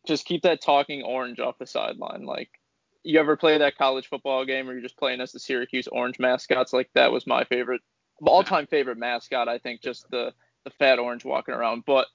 [0.08, 2.24] Just keep that talking orange off the sideline.
[2.24, 2.50] Like
[3.04, 6.18] you ever play that college football game where you're just playing as the Syracuse orange
[6.18, 6.72] mascots?
[6.72, 7.82] Like that was my favorite,
[8.22, 9.48] all-time favorite mascot.
[9.48, 10.32] I think just the
[10.64, 11.84] the fat orange walking around.
[11.86, 12.08] But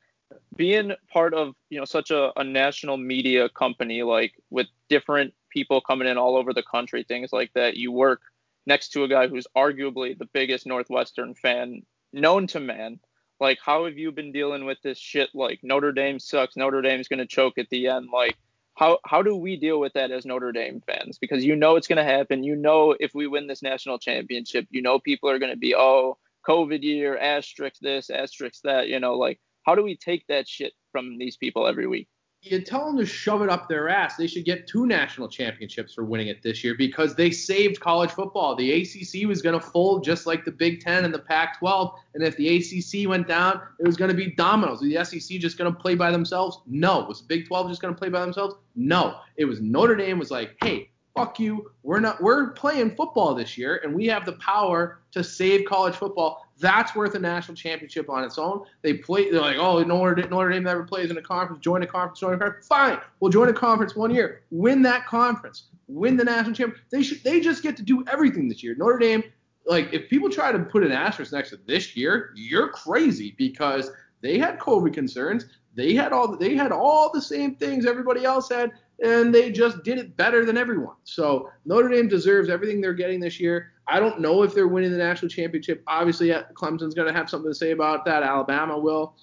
[0.55, 5.81] being part of you know such a, a national media company like with different people
[5.81, 8.21] coming in all over the country things like that you work
[8.65, 12.99] next to a guy who's arguably the biggest northwestern fan known to man
[13.43, 15.29] like how have you been dealing with this shit?
[15.33, 16.55] Like notre dame sucks.
[16.55, 18.07] Notre dame's going to choke at the end.
[18.11, 18.37] Like
[18.75, 21.17] how how do we deal with that as notre dame fans?
[21.19, 22.45] Because you know it's going to happen.
[22.45, 25.75] You know if we win this national championship you know people are going to be
[25.75, 29.15] oh covid year asterisk this asterisk that you know?
[29.15, 32.07] Like how do we take that shit from these people every week?
[32.45, 34.17] You tell them to shove it up their ass.
[34.17, 38.11] They should get two national championships for winning it this year because they saved college
[38.11, 38.53] football.
[38.53, 41.93] The ACC was going to fold just like the Big Ten and the Pac 12.
[42.15, 44.81] And if the ACC went down, it was going to be dominoes.
[44.81, 46.59] Was the SEC just going to play by themselves?
[46.67, 47.05] No.
[47.05, 48.55] Was the Big 12 just going to play by themselves?
[48.75, 49.19] No.
[49.37, 51.71] It was Notre Dame was like, hey, fuck you.
[51.83, 55.95] We're not we're playing football this year and we have the power to save college
[55.95, 56.47] football.
[56.59, 58.65] That's worth a national championship on its own.
[58.81, 61.83] They play they're like, oh, Notre Dame, Notre Dame never plays in a conference, join
[61.83, 62.67] a conference, join a conference.
[62.67, 62.99] Fine.
[63.19, 64.41] We'll join a conference one year.
[64.51, 65.69] Win that conference.
[65.87, 66.89] Win the national championship.
[66.89, 68.75] They should they just get to do everything this year.
[68.77, 69.23] Notre Dame,
[69.65, 73.91] like if people try to put an asterisk next to this year, you're crazy because
[74.21, 75.45] they had COVID concerns.
[75.75, 78.71] They had all they had all the same things everybody else had
[79.03, 80.95] and they just did it better than everyone.
[81.03, 83.73] So Notre Dame deserves everything they're getting this year.
[83.85, 85.83] I don't know if they're winning the national championship.
[85.87, 88.23] Obviously, Clemson's going to have something to say about that.
[88.23, 89.17] Alabama will.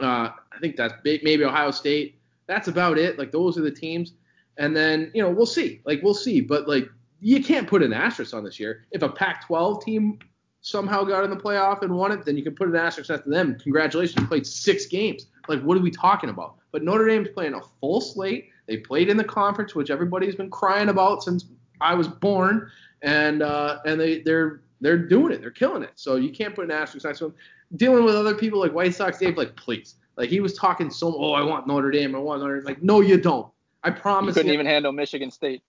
[0.00, 2.20] Uh, I think that's big, maybe Ohio State.
[2.46, 3.18] That's about it.
[3.18, 4.12] Like those are the teams.
[4.58, 5.80] And then you know we'll see.
[5.86, 6.42] Like we'll see.
[6.42, 6.88] But like
[7.20, 8.86] you can't put an asterisk on this year.
[8.90, 10.18] If a Pac-12 team
[10.60, 13.30] somehow got in the playoff and won it, then you can put an asterisk to
[13.30, 13.58] them.
[13.62, 15.26] Congratulations, you played six games.
[15.48, 16.56] Like what are we talking about?
[16.72, 18.50] But Notre Dame's playing a full slate.
[18.70, 21.44] They played in the conference, which everybody's been crying about since
[21.80, 22.70] I was born,
[23.02, 25.40] and uh, and they they're they're doing it.
[25.40, 25.90] They're killing it.
[25.96, 27.34] So you can't put an asterisk next to them.
[27.74, 31.12] Dealing with other people like White Sox Dave, like please, like he was talking so.
[31.18, 32.14] Oh, I want Notre Dame.
[32.14, 32.64] I want Notre Dame.
[32.64, 33.48] Like no, you don't.
[33.82, 34.36] I promise.
[34.36, 35.62] You couldn't even handle Michigan State.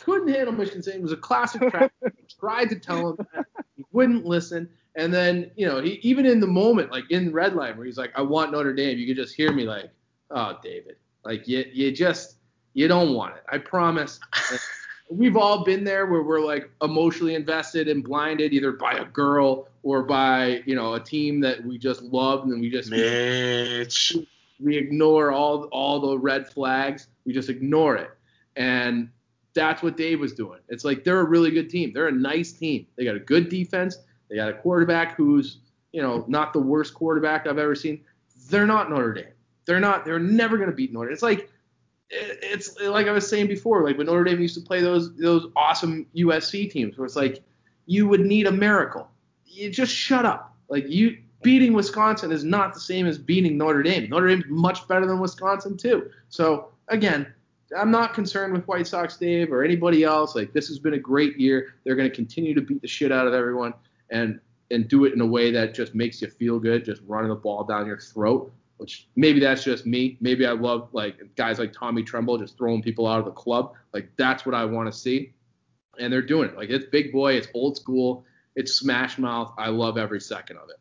[0.00, 0.96] Couldn't handle Michigan State.
[0.96, 1.92] It was a classic track.
[2.40, 3.46] tried to tell him that.
[3.76, 4.68] He wouldn't listen.
[4.96, 8.12] And then, you know, he, even in the moment, like in Redline, where he's like,
[8.16, 9.90] I want Notre Dame, you could just hear me like,
[10.30, 10.96] oh, David.
[11.24, 12.36] Like, you, you just,
[12.74, 13.42] you don't want it.
[13.50, 14.20] I promise.
[15.10, 19.68] We've all been there where we're like emotionally invested and blinded either by a girl
[19.82, 24.16] or by, you know, a team that we just love and we just Mitch.
[24.60, 27.08] we ignore all all the red flags.
[27.24, 28.10] We just ignore it.
[28.54, 29.10] And
[29.54, 30.60] that's what Dave was doing.
[30.68, 31.92] It's like they're a really good team.
[31.92, 32.86] They're a nice team.
[32.96, 33.98] They got a good defense.
[34.28, 35.58] They got a quarterback who's,
[35.92, 38.04] you know, not the worst quarterback I've ever seen.
[38.48, 39.32] They're not Notre Dame.
[39.64, 40.04] They're not.
[40.04, 41.14] They're never going to beat Notre Dame.
[41.14, 41.50] It's like
[42.10, 45.46] it's like I was saying before, like when Notre Dame used to play those those
[45.56, 47.42] awesome USC teams, where it's like
[47.86, 49.08] you would need a miracle.
[49.46, 50.54] You just shut up.
[50.68, 54.08] Like you beating Wisconsin is not the same as beating Notre Dame.
[54.10, 56.10] Notre Dame's much better than Wisconsin too.
[56.28, 57.32] So again,
[57.76, 60.34] I'm not concerned with White Sox Dave or anybody else.
[60.34, 61.74] Like this has been a great year.
[61.84, 63.74] They're going to continue to beat the shit out of everyone
[64.10, 64.40] and
[64.72, 67.34] and do it in a way that just makes you feel good, just running the
[67.34, 70.16] ball down your throat which maybe that's just me.
[70.22, 73.74] Maybe I love like guys like Tommy Tremble just throwing people out of the club.
[73.92, 75.34] Like that's what I want to see.
[75.98, 76.56] And they're doing it.
[76.56, 78.24] Like it's big boy, it's old school,
[78.56, 79.52] it's smash mouth.
[79.58, 80.76] I love every second of it.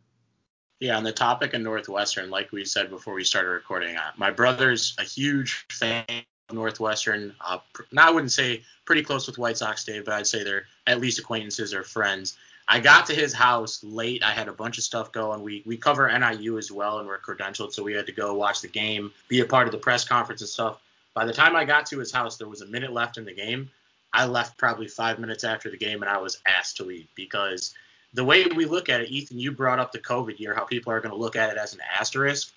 [0.79, 4.31] Yeah, on the topic of Northwestern, like we said before we started recording, uh, my
[4.31, 7.35] brother's a huge fan of Northwestern.
[7.45, 7.57] Uh,
[7.91, 11.01] now I wouldn't say pretty close with White Sox Dave, but I'd say they're at
[11.01, 12.37] least acquaintances or friends.
[12.71, 14.23] I got to his house late.
[14.23, 15.41] I had a bunch of stuff going.
[15.41, 18.61] We we cover NIU as well, and we're credentialed, so we had to go watch
[18.61, 20.79] the game, be a part of the press conference and stuff.
[21.15, 23.33] By the time I got to his house, there was a minute left in the
[23.33, 23.71] game.
[24.13, 27.73] I left probably five minutes after the game, and I was asked to leave because
[28.13, 30.93] the way we look at it, Ethan, you brought up the COVID year, how people
[30.93, 32.53] are going to look at it as an asterisk.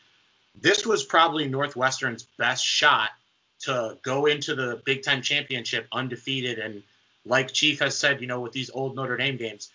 [0.60, 3.10] This was probably Northwestern's best shot
[3.60, 6.82] to go into the Big Ten championship undefeated and
[7.24, 9.70] like Chief has said, you know, with these old Notre Dame games,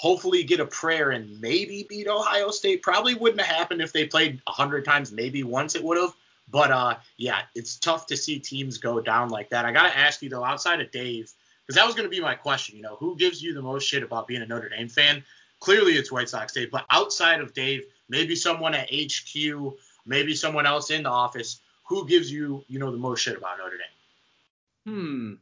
[0.00, 2.82] hopefully get a prayer and maybe beat Ohio State.
[2.82, 5.12] Probably wouldn't have happened if they played a hundred times.
[5.12, 6.14] Maybe once it would have.
[6.50, 9.66] But uh, yeah, it's tough to see teams go down like that.
[9.66, 11.30] I gotta ask you though, outside of Dave,
[11.66, 12.76] because that was gonna be my question.
[12.76, 15.22] You know, who gives you the most shit about being a Notre Dame fan?
[15.58, 16.70] Clearly, it's White Sox Dave.
[16.70, 19.74] But outside of Dave, maybe someone at HQ,
[20.06, 23.58] maybe someone else in the office, who gives you, you know, the most shit about
[23.58, 24.94] Notre Dame?
[24.94, 25.34] Hmm.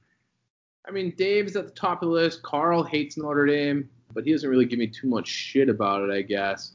[0.85, 2.43] I mean, Dave's at the top of the list.
[2.43, 6.13] Carl hates Notre Dame, but he doesn't really give me too much shit about it,
[6.13, 6.73] I guess.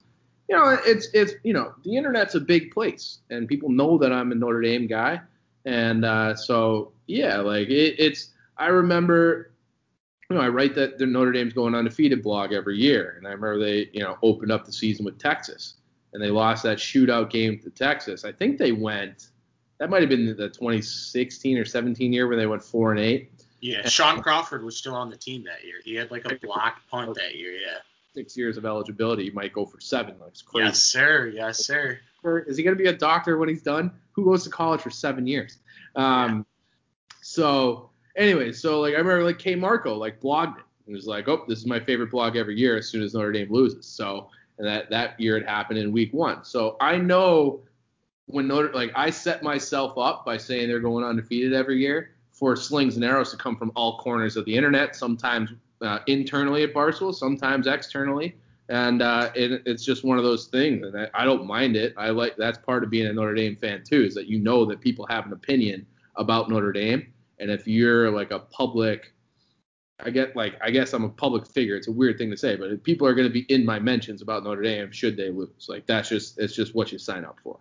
[0.50, 4.12] You know, it's it's you know, the internet's a big place, and people know that
[4.12, 5.22] I'm a Notre Dame guy,
[5.66, 8.30] and uh, so yeah, like it, it's.
[8.58, 9.52] I remember,
[10.30, 13.32] you know, I write that the Notre Dame's going undefeated blog every year, and I
[13.32, 15.76] remember they you know opened up the season with Texas,
[16.14, 18.26] and they lost that shootout game to Texas.
[18.26, 19.30] I think they went.
[19.80, 23.43] That might have been the 2016 or 17 year where they went four and eight
[23.64, 25.76] yeah, Shaun Crawford was still on the team that year.
[25.86, 27.54] He had like a blocked punt that year.
[27.54, 27.78] Yeah.
[28.14, 30.16] Six years of eligibility, he might go for seven.
[30.20, 30.66] That's crazy.
[30.66, 31.32] Yes, sir.
[31.34, 31.98] Yes, sir.
[32.46, 33.92] Is he going to be a doctor when he's done?
[34.12, 35.60] Who goes to college for seven years?
[35.96, 36.46] Um,
[37.10, 37.16] yeah.
[37.22, 40.64] So anyway, so like I remember like K Marco like blogged it.
[40.88, 43.32] It was like, oh, this is my favorite blog every year as soon as Notre
[43.32, 43.86] Dame loses.
[43.86, 46.44] So and that that year it happened in week one.
[46.44, 47.62] So I know
[48.26, 52.56] when Notre like I set myself up by saying they're going undefeated every year for
[52.56, 56.74] slings and arrows to come from all corners of the internet, sometimes uh, internally at
[56.74, 58.36] Barstool, sometimes externally.
[58.70, 61.94] And uh, it, it's just one of those things, and I, I, don't mind it.
[61.98, 64.64] I like that's part of being a Notre Dame fan too, is that you know
[64.66, 69.12] that people have an opinion about Notre Dame, and if you're like a public,
[70.00, 71.76] I get like I guess I'm a public figure.
[71.76, 74.22] It's a weird thing to say, but people are going to be in my mentions
[74.22, 75.68] about Notre Dame should they lose.
[75.68, 77.60] Like that's just it's just what you sign up for.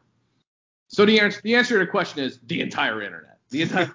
[0.87, 3.32] So the answer the answer to the question is the entire internet.
[3.53, 3.93] The entire.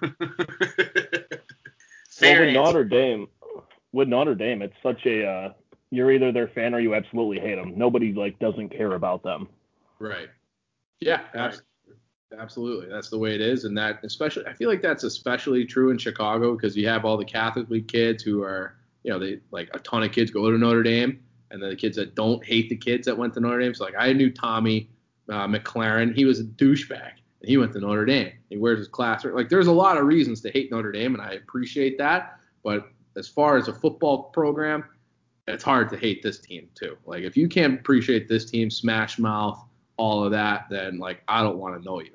[2.20, 3.26] well, with Notre Dame,
[3.92, 5.52] with Notre Dame, it's such a uh,
[5.90, 7.74] you're either their fan or you absolutely hate them.
[7.76, 9.48] Nobody like doesn't care about them.
[9.98, 10.28] Right.
[11.00, 11.22] Yeah.
[11.34, 11.64] Absolutely.
[12.36, 15.90] Absolutely, that's the way it is, and that especially I feel like that's especially true
[15.90, 19.40] in Chicago because you have all the Catholic League kids who are, you know, they
[19.50, 22.44] like a ton of kids go to Notre Dame, and then the kids that don't
[22.44, 23.72] hate the kids that went to Notre Dame.
[23.72, 24.90] So like I knew Tommy
[25.30, 27.12] uh, McLaren, he was a douchebag,
[27.42, 28.32] he went to Notre Dame.
[28.50, 29.24] He wears his class.
[29.24, 32.38] Like there's a lot of reasons to hate Notre Dame, and I appreciate that.
[32.64, 34.84] But as far as a football program,
[35.46, 36.96] it's hard to hate this team too.
[37.06, 39.64] Like if you can't appreciate this team, smash mouth,
[39.96, 42.10] all of that, then like I don't want to know you.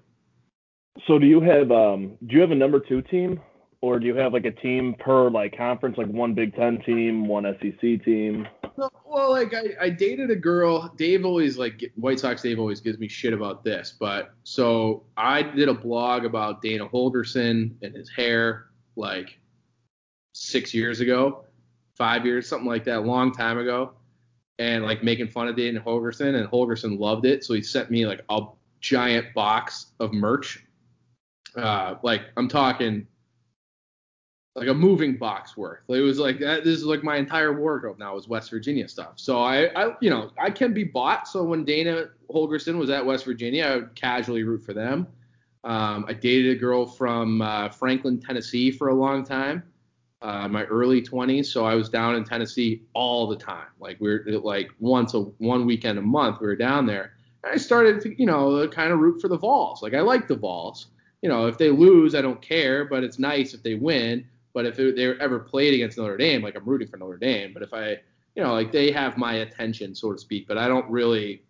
[1.08, 3.40] So do you have um do you have a number two team?
[3.82, 7.28] Or do you have like a team per like conference, like one Big Ten team,
[7.28, 8.48] one SEC team?
[9.06, 10.92] Well, like I, I dated a girl.
[10.98, 12.42] Dave always like White Sox.
[12.42, 16.88] Dave always gives me shit about this, but so I did a blog about Dana
[16.90, 19.38] Holgorsen and his hair like
[20.34, 21.46] six years ago,
[21.96, 23.94] five years, something like that, a long time ago,
[24.58, 28.08] and like making fun of Dana Holgorsen, and Holgorsen loved it, so he sent me
[28.08, 28.42] like a
[28.82, 30.66] giant box of merch.
[31.56, 33.06] Uh, like I'm talking
[34.56, 35.80] like a moving box worth.
[35.90, 36.64] It was like that.
[36.64, 39.14] This is like my entire wardrobe now is West Virginia stuff.
[39.16, 41.28] So I, I, you know, I can be bought.
[41.28, 45.08] So when Dana Holgorsen was at West Virginia, I would casually root for them.
[45.64, 49.64] Um, I dated a girl from uh, Franklin, Tennessee for a long time,
[50.22, 51.48] uh, my early 20s.
[51.48, 53.68] So I was down in Tennessee all the time.
[53.80, 57.14] Like we are like once a one weekend a month we were down there.
[57.44, 59.82] And I started to, you know, kind of root for the Vols.
[59.82, 60.88] Like I like the Vols.
[61.24, 64.66] You know, if they lose, I don't care, but it's nice if they win but
[64.66, 67.54] if it, they ever played against Notre Dame, like I'm rooting for Notre Dame.
[67.54, 67.98] But if I,
[68.36, 70.48] you know, like they have my attention, so to speak.
[70.48, 71.44] But I don't really,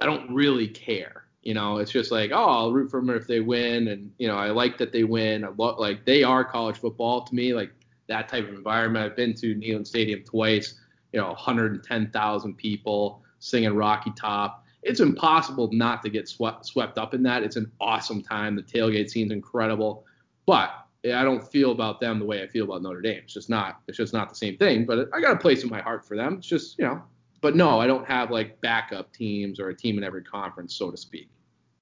[0.00, 1.24] I don't really care.
[1.42, 4.26] You know, it's just like, oh, I'll root for them if they win, and you
[4.26, 5.44] know, I like that they win.
[5.44, 7.70] I like they are college football to me, like
[8.08, 9.04] that type of environment.
[9.04, 10.80] I've been to Neyland Stadium twice.
[11.12, 14.64] You know, 110,000 people singing Rocky Top.
[14.82, 17.42] It's impossible not to get swept swept up in that.
[17.42, 18.56] It's an awesome time.
[18.56, 20.06] The tailgate scene's incredible,
[20.46, 23.20] but I don't feel about them the way I feel about Notre Dame.
[23.24, 23.80] It's just not.
[23.88, 24.86] It's just not the same thing.
[24.86, 26.36] But I got a place in my heart for them.
[26.38, 27.02] It's just you know.
[27.40, 30.90] But no, I don't have like backup teams or a team in every conference, so
[30.90, 31.28] to speak.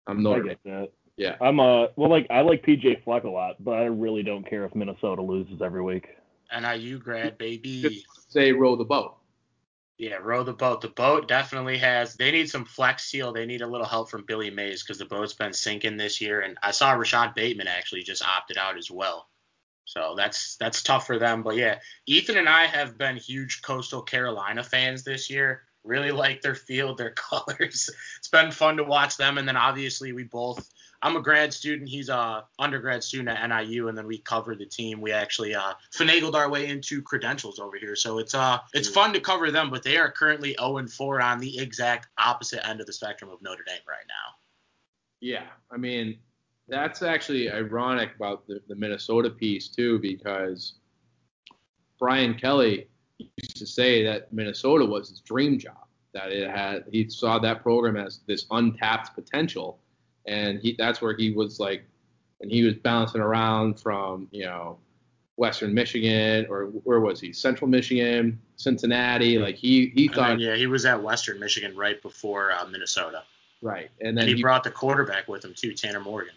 [0.09, 0.57] I'm Notre Dame.
[0.65, 0.93] That.
[1.17, 1.37] Yeah.
[1.41, 4.65] I'm uh well like I like PJ Fleck a lot, but I really don't care
[4.65, 6.09] if Minnesota loses every week.
[6.53, 7.83] NIU grad baby.
[7.83, 9.17] Just say row the boat.
[9.99, 10.81] Yeah, row the boat.
[10.81, 12.15] The boat definitely has.
[12.15, 13.33] They need some flex seal.
[13.33, 16.41] They need a little help from Billy Mays because the boat's been sinking this year.
[16.41, 19.29] And I saw Rashad Bateman actually just opted out as well.
[19.85, 21.43] So that's that's tough for them.
[21.43, 25.65] But yeah, Ethan and I have been huge Coastal Carolina fans this year.
[25.85, 27.91] Really like their field, their colors.
[28.19, 29.39] It's been fun to watch them.
[29.39, 30.69] And then obviously we both
[31.03, 31.89] I'm a grad student.
[31.89, 35.01] He's a undergrad student at NIU, and then we cover the team.
[35.01, 39.13] We actually uh, finagled our way into credentials over here, so it's uh it's fun
[39.15, 39.69] to cover them.
[39.69, 43.31] But they are currently 0 and 4 on the exact opposite end of the spectrum
[43.31, 44.37] of Notre Dame right now.
[45.21, 46.19] Yeah, I mean
[46.69, 50.75] that's actually ironic about the, the Minnesota piece too, because
[51.99, 52.89] Brian Kelly
[53.37, 55.77] used to say that Minnesota was his dream job.
[56.15, 59.79] That it had he saw that program as this untapped potential
[60.27, 61.85] and he that's where he was like,
[62.41, 64.79] and he was bouncing around from you know
[65.37, 67.33] Western Michigan or where was he?
[67.33, 69.39] Central Michigan, Cincinnati.
[69.39, 70.29] Like he he thought.
[70.29, 73.23] Then, yeah, he was at Western Michigan right before uh, Minnesota.
[73.61, 76.35] Right, and then and he, he, brought the quarterback with him too, Tanner Morgan.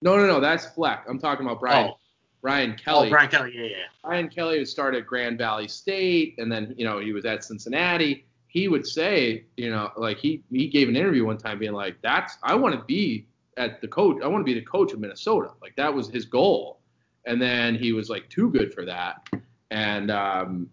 [0.00, 1.04] No, no, no, that's Fleck.
[1.08, 1.90] I'm talking about Brian.
[1.90, 1.98] Oh.
[2.40, 3.08] Brian Kelly.
[3.08, 3.76] Oh, Brian Kelly, yeah, yeah.
[4.04, 8.24] Brian Kelly started at Grand Valley State, and then you know he was at Cincinnati
[8.48, 12.00] he would say, you know, like he he gave an interview one time being like,
[12.02, 14.16] "That's I want to be at the coach.
[14.22, 15.50] I want to be the coach of Minnesota.
[15.62, 16.80] Like that was his goal."
[17.26, 19.28] And then he was like too good for that,
[19.70, 20.70] and um,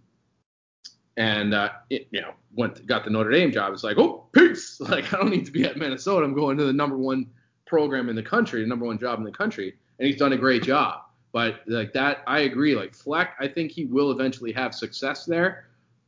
[1.18, 3.74] and uh, it, you know went got the Notre Dame job.
[3.74, 4.80] It's like, oh, peace.
[4.80, 6.26] Like I don't need to be at Minnesota.
[6.26, 7.28] I'm going to the number one
[7.68, 10.38] program in the country, the number one job in the country, and he's done a
[10.38, 11.02] great job.
[11.36, 12.76] But like that, I agree.
[12.76, 15.66] Like Fleck, I think he will eventually have success there.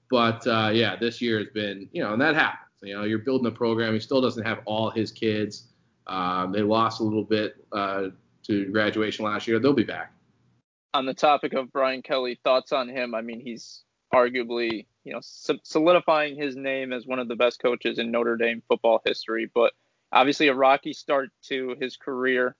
[0.10, 2.70] But uh, yeah, this year has been, you know, and that happens.
[2.82, 3.94] You know, you're building a program.
[3.94, 5.64] He still doesn't have all his kids.
[6.08, 8.04] Um, they lost a little bit uh,
[8.44, 9.60] to graduation last year.
[9.60, 10.14] They'll be back.
[10.94, 13.14] On the topic of Brian Kelly, thoughts on him?
[13.14, 18.00] I mean, he's arguably, you know, solidifying his name as one of the best coaches
[18.00, 19.52] in Notre Dame football history.
[19.54, 19.74] But
[20.10, 22.56] obviously, a rocky start to his career.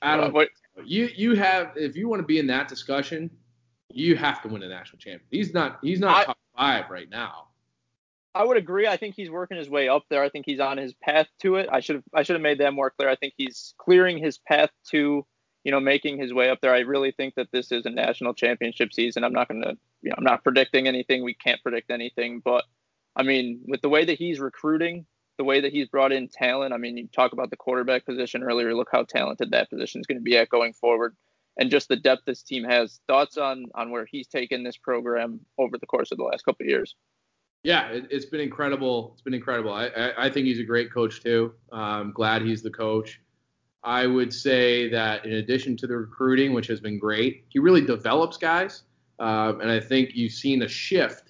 [0.00, 0.44] Adam, uh,
[0.84, 3.30] you you have if you want to be in that discussion,
[3.90, 5.26] you have to win a national champion.
[5.30, 7.48] He's not he's not I, top five right now.
[8.34, 8.86] I would agree.
[8.86, 10.22] I think he's working his way up there.
[10.22, 11.68] I think he's on his path to it.
[11.70, 13.08] I should have I should have made that more clear.
[13.08, 15.26] I think he's clearing his path to,
[15.64, 16.74] you know, making his way up there.
[16.74, 19.24] I really think that this is a national championship season.
[19.24, 21.24] I'm not going to, you know, I'm not predicting anything.
[21.24, 22.64] We can't predict anything, but
[23.16, 25.06] I mean, with the way that he's recruiting,
[25.38, 28.42] the way that he's brought in talent, I mean, you talk about the quarterback position
[28.42, 28.74] earlier.
[28.74, 31.16] Look how talented that position is going to be at going forward
[31.58, 33.00] and just the depth this team has.
[33.06, 36.64] Thoughts on on where he's taken this program over the course of the last couple
[36.64, 36.96] of years?
[37.62, 39.10] Yeah, it, has been incredible.
[39.12, 39.72] It's been incredible.
[39.72, 41.52] I, I, I, think he's a great coach too.
[41.70, 43.20] I'm glad he's the coach.
[43.84, 47.82] I would say that in addition to the recruiting, which has been great, he really
[47.82, 48.84] develops guys.
[49.18, 51.29] Um, and I think you've seen a shift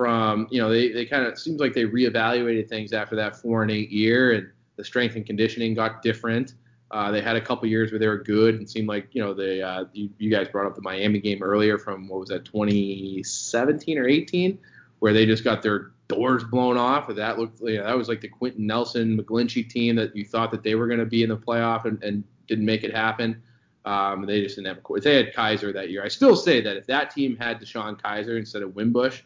[0.00, 3.60] from, you know, they, they kind of seems like they reevaluated things after that four
[3.60, 6.54] and eight year, and the strength and conditioning got different.
[6.90, 9.34] Uh, they had a couple years where they were good and seemed like you know
[9.34, 12.46] they uh, you, you, guys brought up the Miami game earlier from what was that
[12.46, 14.58] 2017 or 18
[15.00, 18.22] where they just got their doors blown off that looked you know, that was like
[18.22, 21.28] the Quenton Nelson McGlinchey team that you thought that they were going to be in
[21.28, 23.42] the playoff and, and didn't make it happen.
[23.84, 25.02] Um, they just didn't have a court.
[25.02, 26.02] they had Kizer that year.
[26.02, 29.20] I still say that if that team had DeShone Kizer instead of Wimbush,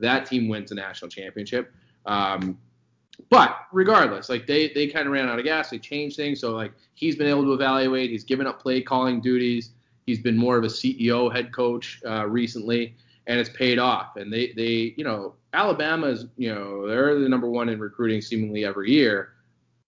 [0.00, 1.72] that team wins a national championship.
[2.06, 2.58] Um,
[3.28, 5.70] but regardless, like they they kind of ran out of gas.
[5.70, 6.40] They changed things.
[6.40, 8.10] So like he's been able to evaluate.
[8.10, 9.70] He's given up play calling duties.
[10.06, 12.94] He's been more of a CEO head coach uh, recently,
[13.26, 14.16] and it's paid off.
[14.16, 18.20] And they they you know Alabama is you know they're the number one in recruiting
[18.20, 19.34] seemingly every year.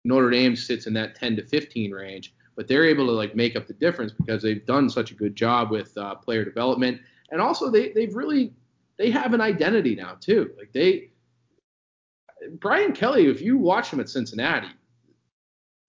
[0.05, 3.55] Notre Dame sits in that 10 to 15 range, but they're able to like make
[3.55, 7.40] up the difference because they've done such a good job with uh, player development, and
[7.40, 8.53] also they they've really
[8.98, 10.52] they have an identity now too.
[10.57, 11.11] Like they
[12.59, 14.68] Brian Kelly, if you watch him at Cincinnati,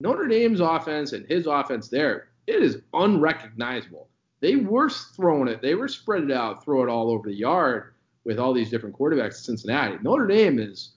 [0.00, 4.08] Notre Dame's offense and his offense there, it is unrecognizable.
[4.40, 7.94] They were throwing it, they were spread it out, throw it all over the yard
[8.24, 9.96] with all these different quarterbacks at Cincinnati.
[10.02, 10.92] Notre Dame is,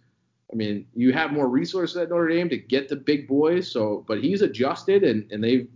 [0.51, 3.69] I mean, you have more resources at Notre Dame to get the big boys.
[3.71, 5.67] So, but he's adjusted and and they've,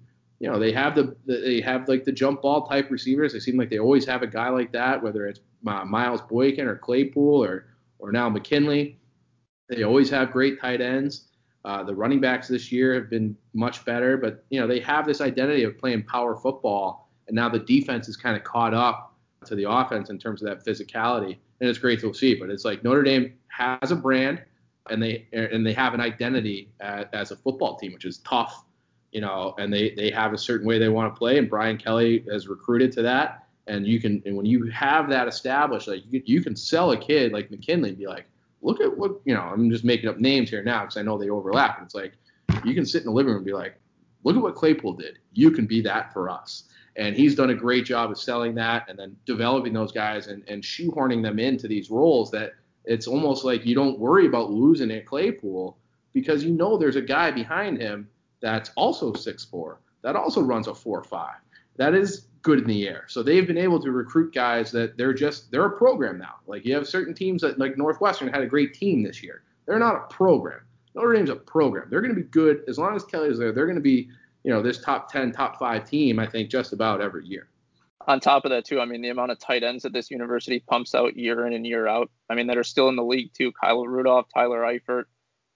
[0.42, 3.32] you know, they have the they have like the jump ball type receivers.
[3.32, 6.78] They seem like they always have a guy like that, whether it's Miles Boykin or
[6.78, 7.68] Claypool or
[8.00, 8.98] or now McKinley.
[9.70, 11.28] They always have great tight ends.
[11.64, 15.06] Uh, the running backs this year have been much better, but you know they have
[15.06, 19.16] this identity of playing power football, and now the defense is kind of caught up
[19.46, 22.34] to the offense in terms of that physicality, and it's great to see.
[22.34, 24.42] But it's like Notre Dame has a brand,
[24.90, 28.66] and they and they have an identity as a football team, which is tough,
[29.12, 31.78] you know, and they they have a certain way they want to play, and Brian
[31.78, 36.04] Kelly has recruited to that, and you can and when you have that established, like
[36.10, 38.26] you, you can sell a kid like McKinley and be like
[38.62, 39.42] look at what you know.
[39.42, 41.78] I'm just making up names here now because I know they overlap.
[41.78, 42.14] And it's like
[42.64, 43.76] you can sit in the living room and be like,
[44.24, 45.20] look at what Claypool did.
[45.34, 46.66] You can be that for us.
[46.98, 50.44] And he's done a great job of selling that and then developing those guys and,
[50.48, 52.52] and shoehorning them into these roles that
[52.84, 55.78] it's almost like you don't worry about losing at Claypool
[56.14, 58.10] because you know there's a guy behind him
[58.42, 61.36] that's also six four, that also runs a four five.
[61.78, 63.06] that is good in the air.
[63.08, 66.36] So they've been able to recruit guys that they're just they're a program now.
[66.48, 69.44] Like you have certain teams that like Northwestern had a great team this year.
[69.66, 70.62] They're not a program.
[70.96, 71.88] Notre Dame's a program.
[71.90, 73.52] They're going to be good as long as Kelly's there.
[73.52, 74.10] They're going to be
[74.44, 76.20] you know this top 10, top five team.
[76.20, 77.48] I think just about every year.
[78.08, 80.60] On top of that too, I mean the amount of tight ends that this university
[80.68, 82.10] pumps out year in and year out.
[82.30, 83.52] I mean that are still in the league too.
[83.52, 85.04] Kyle Rudolph, Tyler Eifert,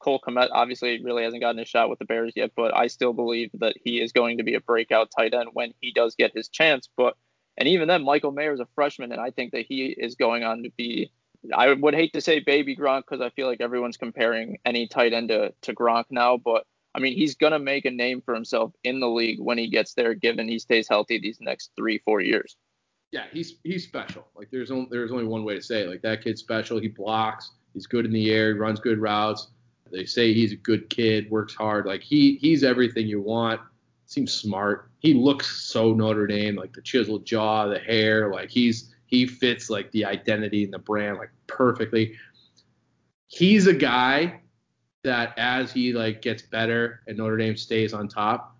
[0.05, 3.11] Cole Kmet obviously really hasn't gotten a shot with the Bears yet, but I still
[3.11, 6.31] believe that he is going to be a breakout tight end when he does get
[6.35, 6.87] his chance.
[6.95, 7.17] But
[7.57, 10.43] and even then, Michael Mayer is a freshman, and I think that he is going
[10.43, 11.11] on to be.
[11.55, 15.13] I would hate to say baby Gronk because I feel like everyone's comparing any tight
[15.13, 18.73] end to, to Gronk now, but I mean he's gonna make a name for himself
[18.83, 22.21] in the league when he gets there, given he stays healthy these next three four
[22.21, 22.55] years.
[23.11, 24.27] Yeah, he's he's special.
[24.35, 25.89] Like there's only there's only one way to say it.
[25.89, 26.79] Like that kid's special.
[26.79, 27.51] He blocks.
[27.73, 28.53] He's good in the air.
[28.53, 29.47] He runs good routes.
[29.91, 31.85] They say he's a good kid, works hard.
[31.85, 33.61] Like he he's everything you want.
[34.07, 34.89] Seems smart.
[34.99, 39.69] He looks so Notre Dame, like the chiseled jaw, the hair, like he's he fits
[39.69, 42.15] like the identity and the brand like perfectly.
[43.27, 44.41] He's a guy
[45.03, 48.57] that as he like gets better and Notre Dame stays on top,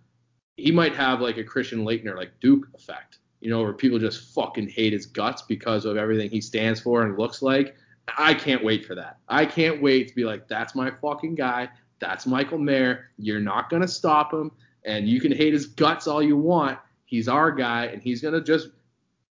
[0.58, 4.34] he might have like a Christian Laettner like Duke effect, you know, where people just
[4.34, 7.76] fucking hate his guts because of everything he stands for and looks like.
[8.18, 9.18] I can't wait for that.
[9.28, 11.70] I can't wait to be like, that's my fucking guy.
[12.00, 13.10] That's Michael Mayer.
[13.18, 14.52] You're not gonna stop him,
[14.84, 16.78] and you can hate his guts all you want.
[17.06, 18.70] He's our guy, and he's gonna just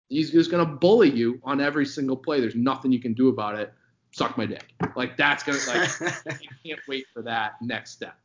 [0.09, 2.41] he's just gonna bully you on every single play.
[2.41, 3.73] There's nothing you can do about it.
[4.13, 4.75] Suck my dick.
[4.95, 8.17] Like that's gonna like I can't wait for that next step.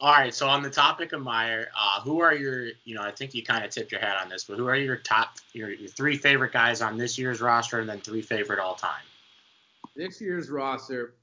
[0.00, 3.12] All right, so on the topic of Mayer, uh, who are your, you know, I
[3.12, 5.70] think you kind of tipped your hat on this, but who are your top, your,
[5.70, 9.04] your three favorite guys on this year's roster, and then three favorite all time?
[9.96, 11.14] This year's roster,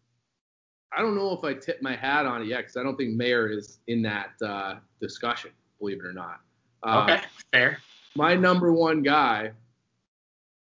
[0.95, 3.15] I don't know if I tip my hat on it yet because I don't think
[3.15, 6.39] Mayer is in that uh, discussion, believe it or not.
[6.83, 7.79] Uh, okay, fair.
[8.15, 9.51] My number one guy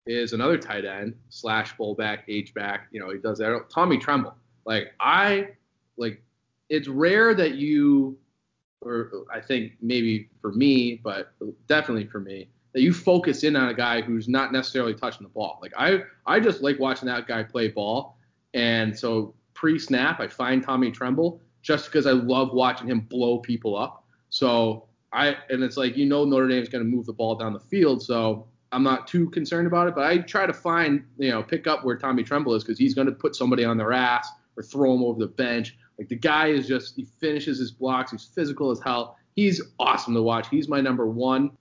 [0.05, 2.87] is another tight end slash fullback, H back.
[2.91, 3.67] You know, he does that.
[3.69, 4.35] Tommy Tremble.
[4.65, 5.49] Like I
[5.97, 6.21] like,
[6.69, 8.17] it's rare that you,
[8.81, 11.33] or I think maybe for me, but
[11.67, 15.29] definitely for me, that you focus in on a guy who's not necessarily touching the
[15.29, 15.59] ball.
[15.61, 18.17] Like I I just like watching that guy play ball.
[18.53, 23.77] And so pre-snap, I find Tommy Tremble just because I love watching him blow people
[23.77, 24.03] up.
[24.29, 27.53] So I and it's like you know Notre Dame's going to move the ball down
[27.53, 29.95] the field, so I'm not too concerned about it.
[29.95, 32.93] But I try to find you know pick up where Tommy Tremble is because he's
[32.93, 35.77] going to put somebody on their ass or throw him over the bench.
[35.97, 38.11] Like the guy is just he finishes his blocks.
[38.11, 39.17] He's physical as hell.
[39.35, 40.49] He's awesome to watch.
[40.49, 41.51] He's my number one.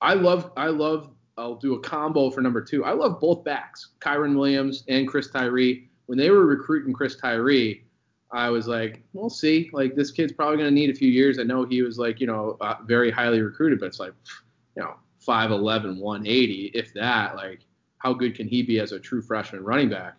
[0.00, 2.84] I love I love I'll do a combo for number two.
[2.84, 5.88] I love both backs, Kyren Williams and Chris Tyree.
[6.06, 7.84] When they were recruiting Chris Tyree,
[8.30, 9.70] I was like, we'll see.
[9.72, 11.38] Like this kid's probably gonna need a few years.
[11.38, 14.12] I know he was like, you know, uh, very highly recruited, but it's like,
[14.76, 14.94] you know,
[15.26, 17.36] 5'11, 180, if that.
[17.36, 17.60] Like,
[17.98, 20.16] how good can he be as a true freshman running back?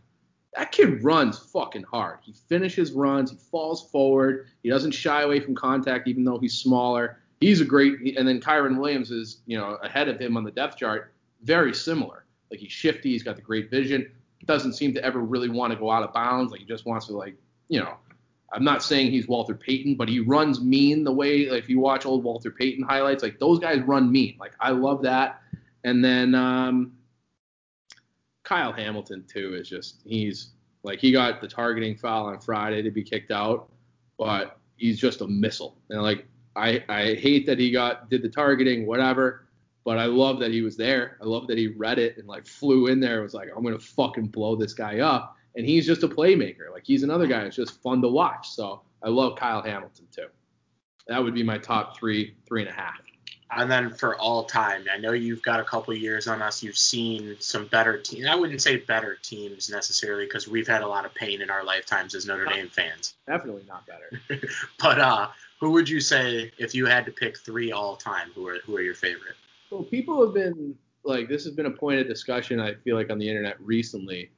[0.56, 2.20] That kid runs fucking hard.
[2.24, 3.32] He finishes runs.
[3.32, 4.48] He falls forward.
[4.64, 8.18] He doesn't shy away from contact, even though he's smaller he's a great.
[8.18, 11.14] And then Kyren Williams is, you know, ahead of him on the depth chart,
[11.44, 12.26] very similar.
[12.52, 14.12] Like he's shifty, he's got the great vision.
[14.46, 16.52] Doesn't seem to ever really want to go out of bounds.
[16.52, 17.36] Like he just wants to, like,
[17.70, 17.96] you know.
[18.54, 21.50] I'm not saying he's Walter Payton, but he runs mean the way.
[21.50, 24.38] Like, if you watch old Walter Payton highlights, like those guys run mean.
[24.40, 25.42] Like I love that.
[25.84, 26.94] And then um,
[28.44, 30.52] Kyle Hamilton too is just he's
[30.84, 33.70] like he got the targeting foul on Friday to be kicked out,
[34.18, 35.78] but he's just a missile.
[35.90, 36.26] And like
[36.58, 39.44] I, I hate that he got did the targeting, whatever.
[39.86, 41.18] But I love that he was there.
[41.22, 43.22] I love that he read it and like flew in there.
[43.22, 45.36] Was like, I'm gonna fucking blow this guy up.
[45.56, 46.72] And he's just a playmaker.
[46.72, 48.50] Like he's another guy that's just fun to watch.
[48.50, 50.28] So I love Kyle Hamilton too.
[51.08, 53.00] That would be my top three, three and a half.
[53.50, 56.62] And then for all time, I know you've got a couple years on us.
[56.62, 58.28] You've seen some better teams.
[58.28, 61.64] I wouldn't say better teams necessarily because we've had a lot of pain in our
[61.64, 63.14] lifetimes as Notre Dame fans.
[63.26, 64.48] Definitely not better.
[64.80, 65.30] but uh,
[65.60, 68.30] who would you say if you had to pick three all time?
[68.36, 69.36] Who are who are your favorite?
[69.70, 72.60] Well, people have been like this has been a point of discussion.
[72.60, 74.32] I feel like on the internet recently.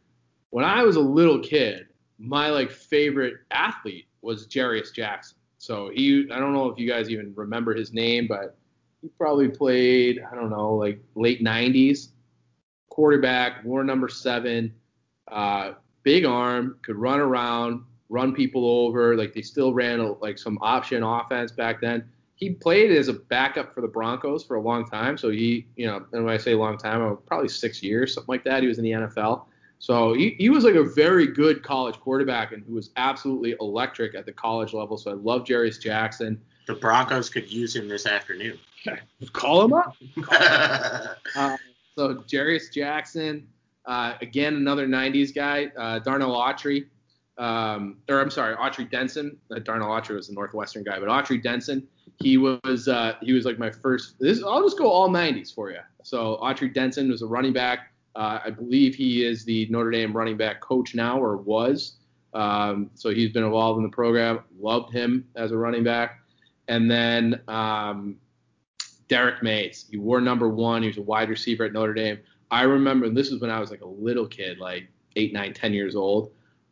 [0.52, 5.38] When I was a little kid, my like favorite athlete was Jarious Jackson.
[5.58, 8.58] So he, I don't know if you guys even remember his name, but
[9.02, 12.10] he probably played, I don't know, like late 90s.
[12.90, 14.74] Quarterback, wore number seven,
[15.28, 19.16] uh, big arm, could run around, run people over.
[19.16, 22.08] Like they still ran a, like some option offense back then.
[22.36, 25.18] He played as a backup for the Broncos for a long time.
[25.18, 28.44] So he, you know, and when I say long time, probably six years, something like
[28.46, 28.62] that.
[28.62, 29.46] He was in the NFL.
[29.80, 34.16] So he, he was like a very good college quarterback and who was absolutely electric
[34.16, 34.98] at the college level.
[34.98, 36.40] So I love Jarious Jackson.
[36.68, 38.60] The Broncos could use him this afternoon.
[39.34, 39.96] Call him up.
[41.36, 41.58] uh,
[41.96, 43.48] so Jarious Jackson,
[43.86, 45.72] uh, again another '90s guy.
[45.78, 46.86] Uh, Darnell Autry,
[47.40, 49.38] um, or I'm sorry, Autry Denson.
[49.50, 51.88] Uh, Darnell Autry was the Northwestern guy, but Autry Denson,
[52.22, 54.20] he was uh, he was like my first.
[54.20, 55.80] This I'll just go all '90s for you.
[56.04, 57.94] So Autry Denson was a running back.
[58.16, 61.94] Uh, I believe he is the Notre Dame running back coach now, or was.
[62.34, 64.42] Um, so he's been involved in the program.
[64.60, 66.20] Loved him as a running back.
[66.68, 68.18] And then um,
[69.08, 69.86] Derrick Mayes.
[69.90, 70.82] He wore number one.
[70.82, 72.20] He was a wide receiver at Notre Dame.
[72.52, 75.74] I remember this is when I was like a little kid, like eight, nine, ten
[75.74, 76.32] years old.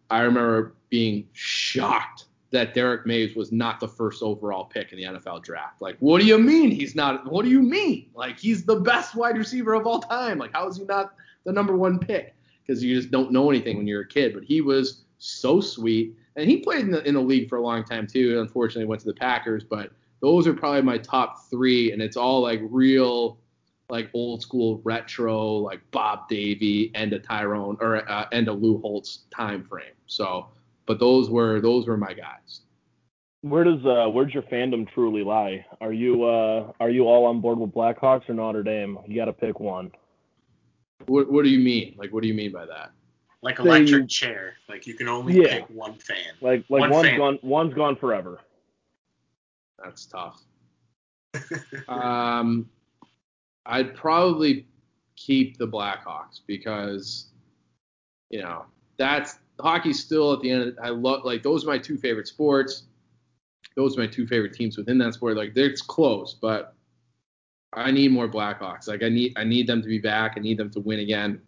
[0.09, 5.03] I remember being shocked that Derrick Mayes was not the first overall pick in the
[5.03, 5.81] NFL draft.
[5.81, 7.29] Like, what do you mean he's not?
[7.29, 8.09] What do you mean?
[8.13, 10.37] Like, he's the best wide receiver of all time.
[10.37, 12.35] Like, how is he not the number one pick?
[12.65, 14.33] Because you just don't know anything when you're a kid.
[14.33, 17.61] But he was so sweet, and he played in the, in the league for a
[17.61, 18.39] long time too.
[18.39, 19.91] Unfortunately, went to the Packers, but
[20.21, 23.39] those are probably my top three, and it's all like real,
[23.89, 28.79] like old school retro, like Bob Davie and a Tyrone or uh, and a Lou
[28.81, 29.93] Holtz time frame.
[30.07, 30.47] So,
[30.85, 32.61] but those were those were my guys.
[33.41, 35.65] Where does uh where's your fandom truly lie?
[35.79, 38.97] Are you uh are you all on board with Blackhawks or Notre Dame?
[39.07, 39.91] You got to pick one.
[41.05, 41.95] What What do you mean?
[41.97, 42.91] Like, what do you mean by that?
[43.41, 44.55] Like electric chair.
[44.67, 45.59] Like you can only yeah.
[45.59, 46.33] pick one fan.
[46.41, 47.17] Like like one one's fan.
[47.17, 48.39] gone one's gone forever.
[49.81, 50.41] That's tough.
[51.87, 52.67] um,
[53.67, 54.65] I'd probably
[55.15, 57.27] keep the Blackhawks because,
[58.29, 58.65] you know,
[58.97, 60.63] that's hockey's still at the end.
[60.63, 62.83] Of, I love like those are my two favorite sports.
[63.75, 65.37] Those are my two favorite teams within that sport.
[65.37, 66.73] Like it's close, but
[67.73, 68.87] I need more Blackhawks.
[68.87, 70.33] Like I need I need them to be back.
[70.37, 71.41] I need them to win again.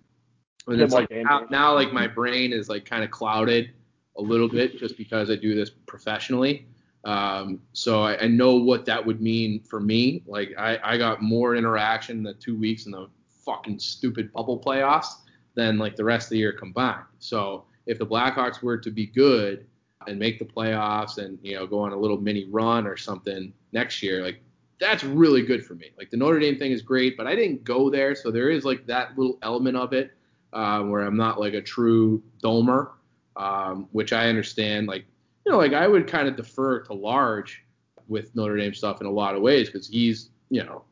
[0.67, 3.71] And it's like now, now like my brain is like kind of clouded
[4.17, 6.67] a little bit just because I do this professionally.
[7.05, 10.21] Um, so I, I, know what that would mean for me.
[10.27, 13.07] Like I, I got more interaction in the two weeks in the
[13.45, 15.21] fucking stupid bubble playoffs
[15.55, 17.05] than like the rest of the year combined.
[17.19, 19.65] So if the Blackhawks were to be good
[20.07, 23.53] and make the playoffs and you know go on a little mini run or something
[23.71, 24.41] next year, like
[24.79, 25.91] that's really good for me.
[25.97, 28.65] Like the Notre Dame thing is great, but I didn't go there, so there is
[28.65, 30.11] like that little element of it
[30.53, 32.91] uh, where I'm not like a true domer,
[33.35, 34.87] um, which I understand.
[34.87, 35.05] Like
[35.45, 37.63] you know, like I would kind of defer to Large
[38.07, 40.83] with Notre Dame stuff in a lot of ways because he's, you know,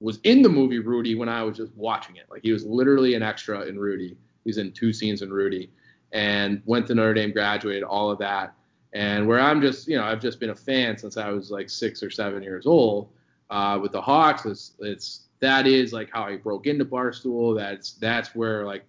[0.00, 2.26] was in the movie Rudy when I was just watching it.
[2.30, 4.16] Like he was literally an extra in Rudy.
[4.44, 5.70] He's in two scenes in Rudy
[6.12, 8.54] and went to Notre Dame, graduated, all of that.
[8.92, 11.70] And where I'm just, you know, I've just been a fan since I was like
[11.70, 13.08] six or seven years old.
[13.48, 17.56] Uh, with the Hawks, it's, it's that is like how I broke into Barstool.
[17.56, 18.84] That's that's where like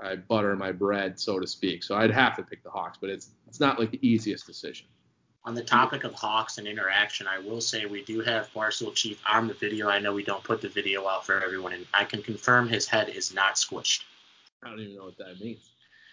[0.00, 1.82] I butter my bread, so to speak.
[1.82, 4.86] So I'd have to pick the Hawks, but it's it's not like the easiest decision.
[5.44, 9.20] On the topic of Hawks and interaction, I will say we do have Barstool Chief
[9.28, 9.88] on the video.
[9.88, 12.86] I know we don't put the video out for everyone, and I can confirm his
[12.86, 14.02] head is not squished.
[14.62, 15.58] I don't even know what that means.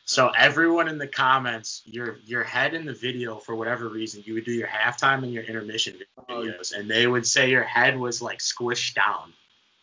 [0.06, 4.34] So everyone in the comments, your your head in the video for whatever reason, you
[4.34, 7.96] would do your halftime and your intermission oh, videos, and they would say your head
[7.96, 9.34] was like squished down.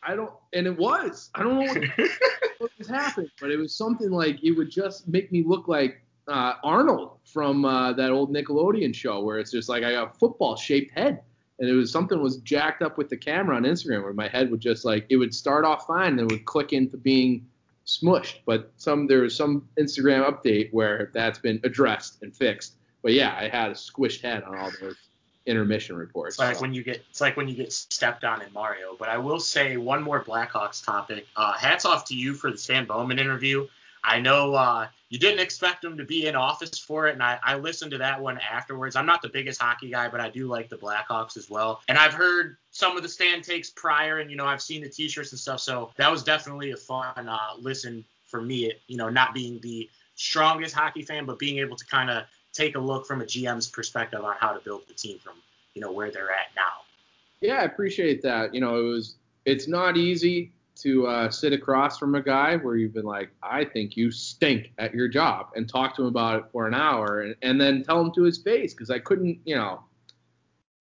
[0.06, 1.30] I don't, and it was.
[1.34, 2.10] I don't know what,
[2.58, 6.00] what was happening, but it was something like it would just make me look like
[6.28, 10.18] uh, Arnold from uh, that old Nickelodeon show, where it's just like I got a
[10.18, 11.22] football shaped head,
[11.58, 14.50] and it was something was jacked up with the camera on Instagram, where my head
[14.50, 17.44] would just like it would start off fine, and then would click into being
[17.84, 18.36] smushed.
[18.46, 22.74] But some there was some Instagram update where that's been addressed and fixed.
[23.02, 24.96] But yeah, I had a squished head on all those
[25.46, 26.34] intermission reports.
[26.34, 26.62] It's like so.
[26.62, 28.96] when you get it's like when you get stepped on in Mario.
[28.98, 31.26] But I will say one more Blackhawks topic.
[31.36, 33.66] Uh, hats off to you for the Stan Bowman interview.
[34.04, 37.38] I know uh, you didn't expect him to be in office for it, and I,
[37.42, 38.94] I listened to that one afterwards.
[38.94, 41.80] I'm not the biggest hockey guy, but I do like the Blackhawks as well.
[41.88, 44.88] And I've heard some of the Stan takes prior, and you know I've seen the
[44.88, 45.60] T-shirts and stuff.
[45.60, 48.72] So that was definitely a fun uh, listen for me.
[48.86, 52.24] You know, not being the strongest hockey fan, but being able to kind of
[52.56, 55.34] take a look from a GM's perspective on how to build the team from
[55.74, 56.82] you know where they're at now.
[57.40, 58.54] Yeah, I appreciate that.
[58.54, 62.76] You know, it was it's not easy to uh, sit across from a guy where
[62.76, 66.38] you've been like, I think you stink at your job, and talk to him about
[66.38, 69.38] it for an hour, and, and then tell him to his face because I couldn't,
[69.44, 69.82] you know,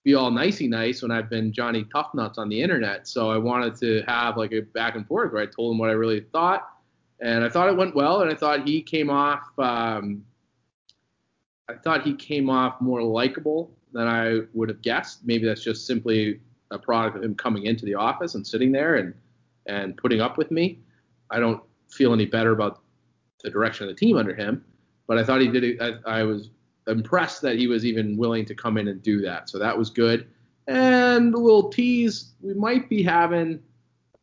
[0.03, 3.07] be all nicey nice when I've been Johnny Toughnuts on the internet.
[3.07, 5.89] So I wanted to have like a back and forth where I told him what
[5.89, 6.69] I really thought,
[7.21, 9.47] and I thought it went well, and I thought he came off.
[9.57, 10.25] Um,
[11.67, 15.25] I thought he came off more likable than I would have guessed.
[15.25, 16.39] Maybe that's just simply
[16.71, 19.13] a product of him coming into the office and sitting there and
[19.67, 20.79] and putting up with me.
[21.31, 22.81] I don't feel any better about
[23.43, 24.63] the direction of the team under him.
[25.07, 25.81] But I thought he did.
[25.81, 26.49] I, I was
[26.87, 29.49] impressed that he was even willing to come in and do that.
[29.49, 30.27] So that was good.
[30.67, 33.59] And a little tease, we might be having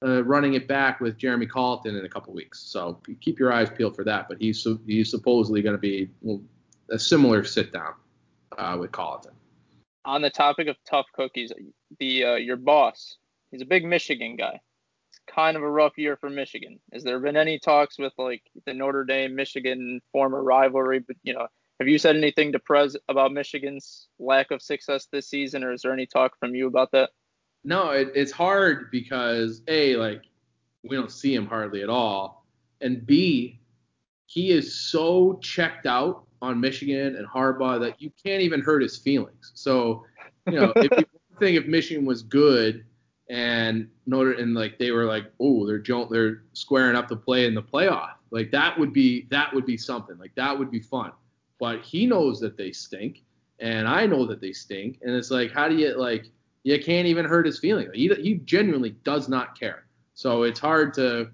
[0.05, 2.61] uh, running it back with Jeremy Colliton in a couple weeks.
[2.61, 4.28] So keep your eyes peeled for that.
[4.28, 6.11] But he's he's supposedly going to be
[6.91, 7.95] a similar sit down
[8.59, 9.33] uh, with Colliton.
[10.05, 11.53] On the topic of tough cookies,
[11.99, 13.16] the uh, your boss,
[13.51, 14.61] he's a big Michigan guy.
[15.11, 16.80] It's kind of a rough year for Michigan.
[16.93, 20.99] Has there been any talks with like the Notre Dame Michigan former rivalry?
[20.99, 21.47] But you know,
[21.78, 25.83] have you said anything to Prez about Michigan's lack of success this season, or is
[25.83, 27.11] there any talk from you about that?
[27.64, 30.22] No, it, it's hard because a like
[30.83, 32.45] we don't see him hardly at all,
[32.80, 33.61] and b
[34.26, 38.99] he is so checked out on Michigan and Harbaugh that you can't even hurt his
[38.99, 39.53] feelings.
[39.55, 40.05] So
[40.47, 41.05] you know if you
[41.38, 42.84] think if Michigan was good
[43.30, 47.55] and Notre and like they were like oh they're they're squaring up to play in
[47.55, 51.12] the playoff like that would be that would be something like that would be fun.
[51.61, 53.22] But he knows that they stink,
[53.61, 56.26] and I know that they stink, and it's like how do you like
[56.64, 57.90] you can't even hurt his feelings.
[57.93, 59.84] He, he genuinely does not care.
[60.14, 61.30] So it's hard to,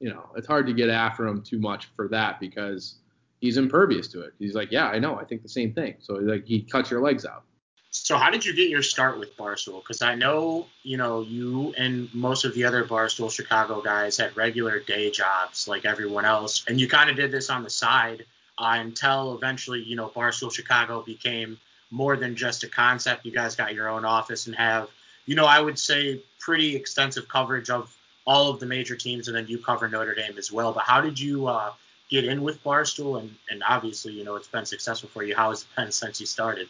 [0.00, 2.98] you know, it's hard to get after him too much for that because
[3.42, 4.32] he's impervious to it.
[4.38, 5.96] He's like, yeah, I know, I think the same thing.
[6.00, 7.44] So like he cuts your legs out.
[7.90, 9.82] So how did you get your start with Barstool?
[9.82, 14.34] Because I know, you know, you and most of the other Barstool Chicago guys had
[14.34, 18.24] regular day jobs like everyone else, and you kind of did this on the side
[18.56, 21.58] uh, until eventually, you know, Barstool Chicago became–
[21.92, 23.24] more than just a concept.
[23.24, 24.88] You guys got your own office and have,
[25.26, 29.36] you know, I would say pretty extensive coverage of all of the major teams, and
[29.36, 30.72] then you cover Notre Dame as well.
[30.72, 31.72] But how did you uh,
[32.12, 33.18] get in with Barstool?
[33.18, 35.34] And, and obviously, you know, it's been successful for you.
[35.34, 36.68] How has it been since you started?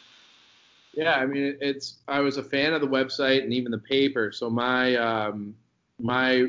[0.95, 4.30] Yeah, I mean, it's I was a fan of the website and even the paper.
[4.30, 5.55] So my um,
[5.99, 6.49] my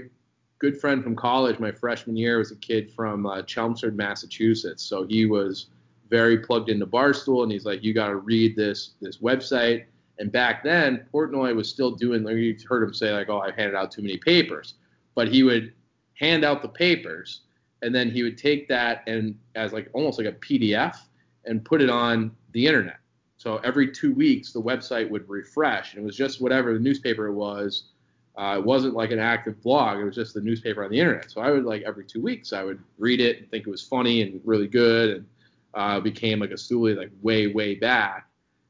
[0.60, 4.84] good friend from college, my freshman year, was a kid from uh, Chelmsford, Massachusetts.
[4.84, 5.68] So he was
[6.10, 9.86] very plugged into Barstool, and he's like, you got to read this this website.
[10.20, 12.24] And back then, Portnoy was still doing.
[12.24, 14.76] Like you heard him say like, oh, I handed out too many papers,
[15.16, 15.74] but he would
[16.16, 17.42] hand out the papers,
[17.84, 20.98] and then he would take that and as like almost like a PDF
[21.46, 22.98] and put it on the internet.
[23.38, 27.32] So every two weeks, the website would refresh, and it was just whatever the newspaper
[27.34, 27.90] was.
[28.38, 31.30] Uh, it wasn't like an active blog; it was just the newspaper on the internet.
[31.30, 33.82] So I would like every two weeks, I would read it and think it was
[33.82, 35.26] funny and really good, and
[35.74, 38.30] uh, became like a Stoolie like way way back,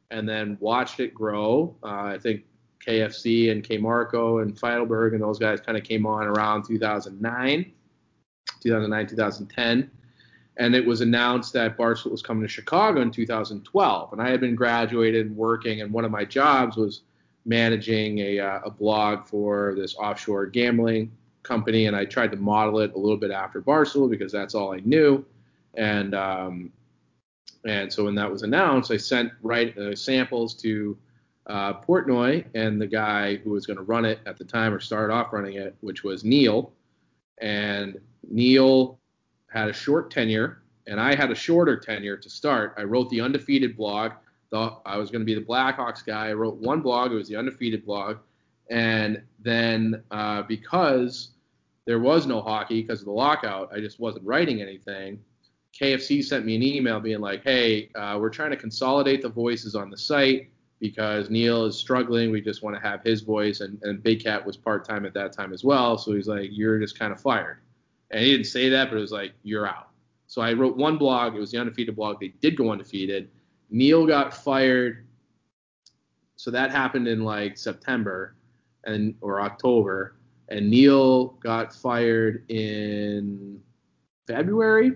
[0.09, 1.76] and then watched it grow.
[1.84, 2.43] Uh, I think
[2.86, 7.72] KFC and Kmarko and Feitelberg and those guys kind of came on around 2009,
[8.64, 9.91] 2009 2010.
[10.57, 14.14] And it was announced that Barstool was coming to Chicago in 2012.
[14.14, 17.01] And I had been graduated and working, and one of my jobs was
[17.45, 21.11] managing a, uh, a blog for this offshore gambling
[21.41, 21.88] company.
[21.88, 24.80] And I tried to model it a little bit after Barstool because that's all I
[24.86, 25.26] knew.
[25.74, 26.72] And um,
[27.66, 30.97] and so when that was announced, I sent right uh, samples to
[31.47, 34.80] uh, Portnoy and the guy who was going to run it at the time or
[34.80, 36.72] start off running it, which was Neil.
[37.41, 38.99] And Neil
[39.47, 42.75] had a short tenure, and I had a shorter tenure to start.
[42.77, 44.13] I wrote the undefeated blog.
[44.51, 46.29] The, I was going to be the Blackhawks guy.
[46.29, 47.11] I wrote one blog.
[47.11, 48.17] It was the undefeated blog.
[48.69, 51.31] And then uh, because
[51.86, 55.19] there was no hockey because of the lockout, I just wasn't writing anything.
[55.79, 59.75] KFC sent me an email being like, hey, uh, we're trying to consolidate the voices
[59.75, 60.49] on the site
[60.80, 62.32] because Neil is struggling.
[62.32, 63.61] We just want to have his voice.
[63.61, 65.97] And, and Big Cat was part time at that time as well.
[65.97, 67.59] So he's like, you're just kind of fired.
[68.11, 69.89] And he didn't say that, but it was like, you're out.
[70.28, 71.36] So I wrote one blog.
[71.36, 72.19] It was the undefeated blog.
[72.19, 73.30] They did go undefeated.
[73.69, 75.05] Neil got fired.
[76.36, 78.36] So that happened in like September
[78.84, 80.17] and or October.
[80.49, 83.61] And Neil got fired in
[84.28, 84.93] February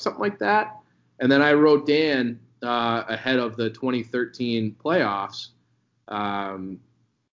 [0.00, 0.76] something like that.
[1.20, 5.48] And then I wrote Dan uh, ahead of the 2013 playoffs,
[6.08, 6.78] um,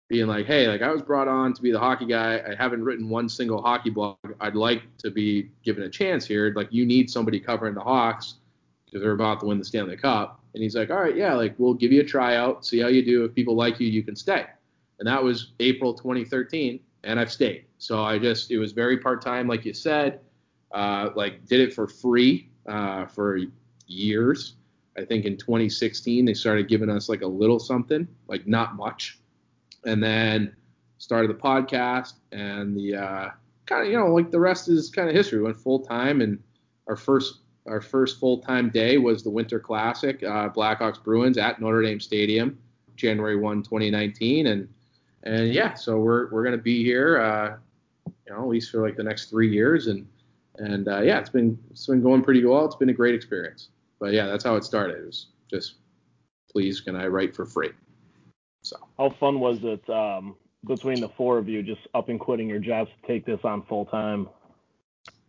[0.07, 2.39] being like, hey, like I was brought on to be the hockey guy.
[2.39, 4.17] I haven't written one single hockey blog.
[4.39, 6.53] I'd like to be given a chance here.
[6.55, 8.35] Like you need somebody covering the Hawks
[8.85, 10.39] because they're about to win the Stanley Cup.
[10.53, 13.03] And he's like, all right, yeah, like we'll give you a tryout, see how you
[13.03, 13.25] do.
[13.25, 14.45] If people like you, you can stay.
[14.99, 17.65] And that was April 2013, and I've stayed.
[17.77, 20.21] So I just, it was very part time, like you said.
[20.71, 23.39] Uh, like did it for free uh, for
[23.87, 24.55] years.
[24.97, 29.19] I think in 2016 they started giving us like a little something, like not much,
[29.85, 30.55] and then
[30.97, 33.29] started the podcast and the uh,
[33.65, 35.39] kind of you know like the rest is kind of history.
[35.39, 36.39] We went full time and
[36.87, 41.61] our first our first full time day was the Winter Classic, uh, Blackhawks Bruins at
[41.61, 42.57] Notre Dame Stadium,
[42.95, 44.67] January 1, 2019, and
[45.23, 47.57] and yeah, so we're we're gonna be here, uh,
[48.25, 50.07] you know, at least for like the next three years and
[50.59, 52.65] And uh, yeah, it's been it's been going pretty well.
[52.65, 53.69] It's been a great experience.
[53.99, 54.97] But yeah, that's how it started.
[54.99, 55.75] It was just,
[56.51, 57.71] please, can I write for free?
[58.63, 60.35] So how fun was it um,
[60.65, 63.63] between the four of you, just up and quitting your jobs to take this on
[63.63, 64.29] full time?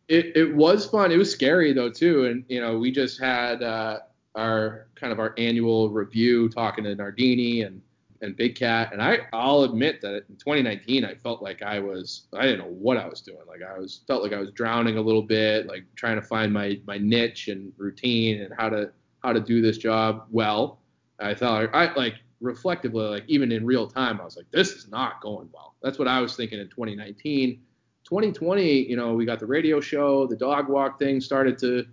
[0.09, 1.13] It it was fun.
[1.13, 3.99] It was scary though too, and you know we just had uh,
[4.35, 7.83] our kind of our annual review talking to Nardini and
[8.21, 12.27] and Big Cat, and I I'll admit that in 2019 I felt like I was
[12.33, 13.43] I didn't know what I was doing.
[13.47, 16.53] Like I was felt like I was drowning a little bit, like trying to find
[16.53, 18.91] my my niche and routine and how to
[19.23, 20.81] how to do this job well.
[21.21, 24.89] I thought I like reflectively like even in real time I was like this is
[24.89, 25.75] not going well.
[25.83, 27.61] That's what I was thinking in 2019.
[28.05, 31.85] 2020, you know, we got the radio show, the dog walk thing started to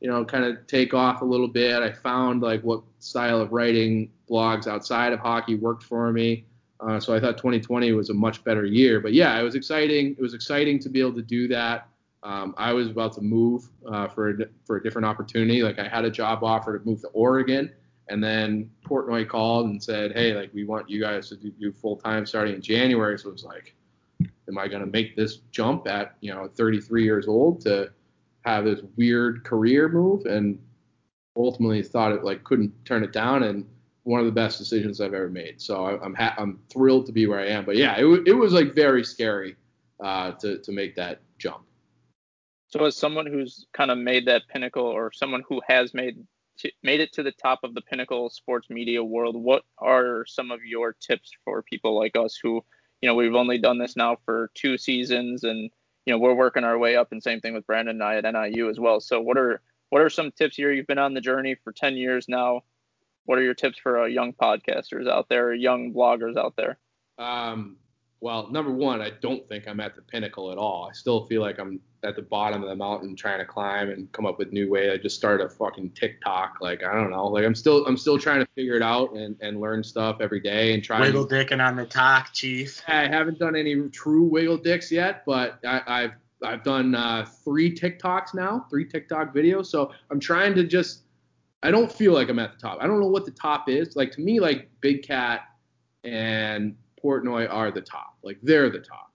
[0.00, 1.82] you know, kind of take off a little bit.
[1.82, 6.44] I found like what style of writing blogs outside of hockey worked for me.
[6.80, 9.00] Uh, so I thought 2020 was a much better year.
[9.00, 10.12] But yeah, it was exciting.
[10.12, 11.88] It was exciting to be able to do that.
[12.22, 14.34] Um, I was about to move uh, for a,
[14.64, 15.62] for a different opportunity.
[15.62, 17.70] Like I had a job offer to move to Oregon,
[18.08, 21.72] and then Portnoy called and said, "Hey, like we want you guys to do, do
[21.72, 23.76] full time starting in January." So it was like,
[24.48, 27.92] am I going to make this jump at you know 33 years old to
[28.46, 30.58] have this weird career move and
[31.36, 33.66] ultimately thought it like couldn't turn it down and
[34.04, 35.60] one of the best decisions I've ever made.
[35.60, 37.64] So I, am ha- I'm thrilled to be where I am.
[37.64, 39.56] But yeah, it, w- it was like very scary
[40.02, 41.64] uh, to to make that jump.
[42.68, 46.24] So as someone who's kind of made that pinnacle, or someone who has made
[46.56, 50.52] t- made it to the top of the pinnacle sports media world, what are some
[50.52, 52.64] of your tips for people like us who,
[53.00, 55.70] you know, we've only done this now for two seasons and
[56.06, 58.52] you know we're working our way up and same thing with brandon and i at
[58.52, 59.00] niu as well.
[59.00, 60.72] So what are what are some tips here?
[60.72, 62.62] You've been on the journey for 10 years now.
[63.24, 66.78] What are your tips for uh, young podcasters out there young bloggers out there?
[67.18, 67.76] Um,
[68.20, 70.88] well, number one, I don't think I'm at the pinnacle at all.
[70.90, 74.10] I still feel like I'm at the bottom of the mountain trying to climb and
[74.12, 74.90] come up with new way.
[74.90, 76.56] I just started a fucking TikTok.
[76.60, 77.26] Like I don't know.
[77.26, 80.40] Like I'm still I'm still trying to figure it out and, and learn stuff every
[80.40, 80.98] day and try.
[80.98, 82.82] To Wiggle dicking on the talk, chief.
[82.88, 86.12] I haven't done any true wiggle dicks yet, but I, have
[86.42, 89.66] I've done uh, three TikToks now, three TikTok videos.
[89.66, 91.02] So I'm trying to just.
[91.62, 92.78] I don't feel like I'm at the top.
[92.80, 93.96] I don't know what the top is.
[93.96, 95.40] Like to me, like Big Cat
[96.04, 98.16] and Portnoy are the top.
[98.22, 99.12] Like they're the top.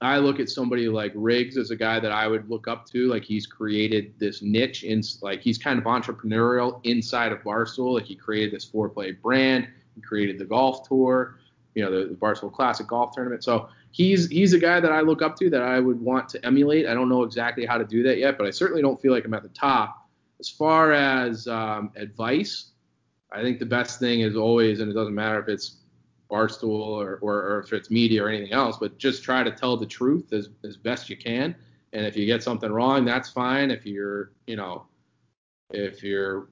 [0.00, 3.08] I look at somebody like Riggs as a guy that I would look up to.
[3.08, 7.94] Like he's created this niche in like he's kind of entrepreneurial inside of Barstool.
[7.94, 9.68] Like he created this Fore Play brand.
[9.94, 11.38] He created the golf tour,
[11.74, 13.44] you know, the, the Barstool Classic golf tournament.
[13.44, 16.44] So he's he's a guy that I look up to that I would want to
[16.44, 16.86] emulate.
[16.86, 19.24] I don't know exactly how to do that yet, but I certainly don't feel like
[19.24, 20.08] I'm at the top.
[20.40, 22.72] As far as um, advice,
[23.32, 25.76] I think the best thing is always, and it doesn't matter if it's
[26.30, 29.76] Barstool or, or, or, if it's media or anything else, but just try to tell
[29.76, 31.54] the truth as, as best you can.
[31.92, 33.70] And if you get something wrong, that's fine.
[33.70, 34.86] If you're, you know,
[35.70, 36.48] if you're,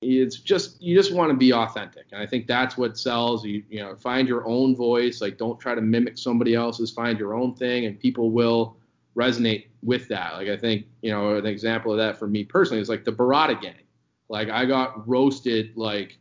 [0.00, 2.06] it's just, you just want to be authentic.
[2.12, 3.44] And I think that's what sells.
[3.44, 5.20] You, you know, find your own voice.
[5.20, 8.76] Like, don't try to mimic somebody else's, find your own thing, and people will
[9.16, 10.34] resonate with that.
[10.34, 13.12] Like, I think, you know, an example of that for me personally is like the
[13.12, 13.74] Barada gang.
[14.28, 16.18] Like, I got roasted, like,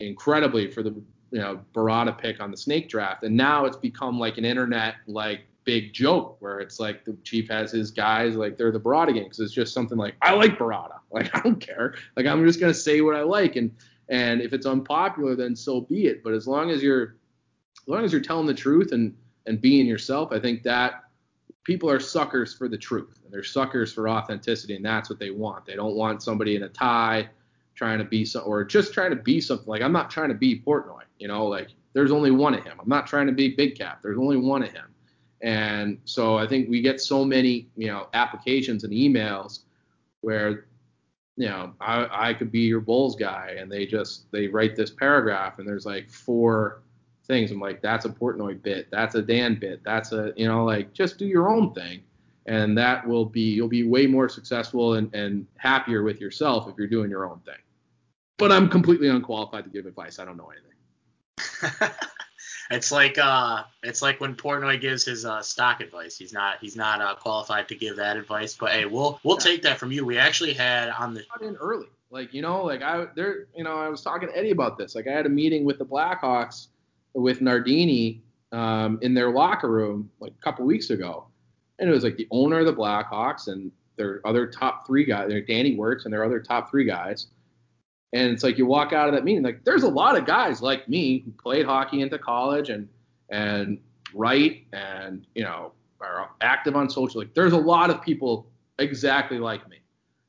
[0.00, 1.00] incredibly for the
[1.34, 4.94] you know Barada pick on the snake draft, and now it's become like an internet
[5.08, 9.12] like big joke where it's like the chief has his guys like they're the Barada
[9.12, 9.24] gang.
[9.24, 12.60] Because it's just something like I like Barada, like I don't care, like I'm just
[12.60, 13.72] gonna say what I like, and
[14.08, 16.22] and if it's unpopular then so be it.
[16.22, 17.16] But as long as you're
[17.82, 19.12] as long as you're telling the truth and
[19.46, 21.02] and being yourself, I think that
[21.64, 23.18] people are suckers for the truth.
[23.24, 25.66] And they're suckers for authenticity, and that's what they want.
[25.66, 27.28] They don't want somebody in a tie
[27.74, 29.66] trying to be some or just trying to be something.
[29.66, 31.00] Like I'm not trying to be Portnoy.
[31.18, 32.78] You know, like there's only one of him.
[32.80, 33.98] I'm not trying to be Big Cat.
[34.02, 34.86] There's only one of him.
[35.42, 39.60] And so I think we get so many, you know, applications and emails
[40.22, 40.66] where,
[41.36, 44.90] you know, I, I could be your Bulls guy, and they just they write this
[44.90, 46.82] paragraph, and there's like four
[47.26, 47.50] things.
[47.50, 50.92] I'm like, that's a Portnoy bit, that's a Dan bit, that's a, you know, like
[50.92, 52.02] just do your own thing,
[52.46, 56.76] and that will be you'll be way more successful and, and happier with yourself if
[56.78, 57.54] you're doing your own thing.
[58.38, 60.18] But I'm completely unqualified to give advice.
[60.18, 60.73] I don't know anything.
[62.70, 66.16] it's like uh, it's like when Portnoy gives his uh, stock advice.
[66.16, 68.54] He's not he's not uh, qualified to give that advice.
[68.54, 70.04] But hey, we'll we'll take that from you.
[70.04, 73.78] We actually had on the in early, like you know, like I there, you know,
[73.78, 74.94] I was talking to Eddie about this.
[74.94, 76.68] Like I had a meeting with the Blackhawks
[77.14, 78.22] with Nardini
[78.52, 81.26] um, in their locker room like a couple weeks ago,
[81.78, 85.28] and it was like the owner of the Blackhawks and their other top three guys,
[85.28, 87.28] their Danny Wirtz and their other top three guys
[88.14, 90.62] and it's like you walk out of that meeting, like there's a lot of guys
[90.62, 92.88] like me who played hockey into college and
[93.30, 93.78] and
[94.14, 97.20] write and you know are active on social.
[97.20, 98.46] Like there's a lot of people
[98.78, 99.78] exactly like me.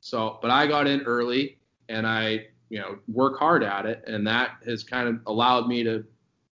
[0.00, 1.58] So, but I got in early
[1.88, 5.84] and I, you know, work hard at it, and that has kind of allowed me
[5.84, 6.04] to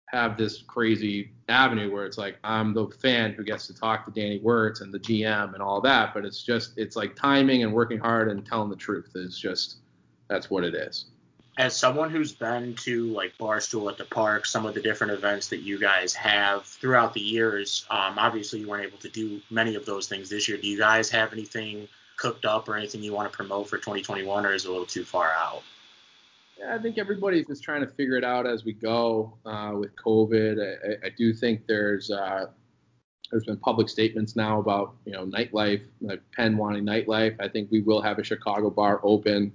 [0.06, 4.10] have this crazy avenue where it's like I'm the fan who gets to talk to
[4.10, 7.72] Danny Wirtz and the GM and all that, but it's just it's like timing and
[7.72, 9.76] working hard and telling the truth is just
[10.28, 11.06] that's what it is.
[11.58, 15.48] As someone who's been to like Barstool at the park, some of the different events
[15.48, 19.74] that you guys have throughout the years, um, obviously you weren't able to do many
[19.74, 20.56] of those things this year.
[20.56, 24.46] Do you guys have anything cooked up or anything you want to promote for 2021,
[24.46, 25.62] or is it a little too far out?
[26.58, 29.94] Yeah, I think everybody's just trying to figure it out as we go uh, with
[29.96, 30.58] COVID.
[31.02, 32.46] I, I, do think there's uh,
[33.30, 37.36] there's been public statements now about you know nightlife, like Penn wanting nightlife.
[37.40, 39.52] I think we will have a Chicago bar open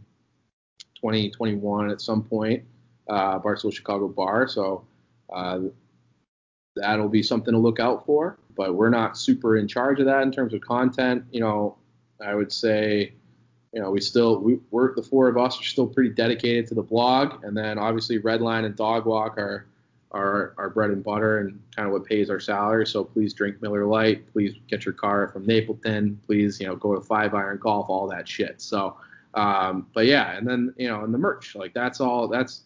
[1.02, 2.64] 2021 at some point,
[3.10, 4.48] uh, Barstool Chicago bar.
[4.48, 4.86] So
[5.34, 5.60] uh,
[6.76, 8.40] that'll be something to look out for.
[8.56, 11.26] But we're not super in charge of that in terms of content.
[11.32, 11.78] You know,
[12.20, 13.14] I would say
[13.74, 16.76] you know, we still we, we're the four of us are still pretty dedicated to
[16.76, 19.68] the blog, and then obviously Redline and Dog Walk are
[20.12, 22.88] our our bread and butter and kind of what pays our salary.
[22.88, 24.32] So please drink Miller Lite.
[24.32, 26.18] Please get your car from Napleton.
[26.26, 27.90] Please, you know, go to Five Iron Golf.
[27.90, 28.62] All that shit.
[28.62, 28.98] So,
[29.34, 32.28] um, but yeah, and then you know, and the merch, like that's all.
[32.28, 32.64] That's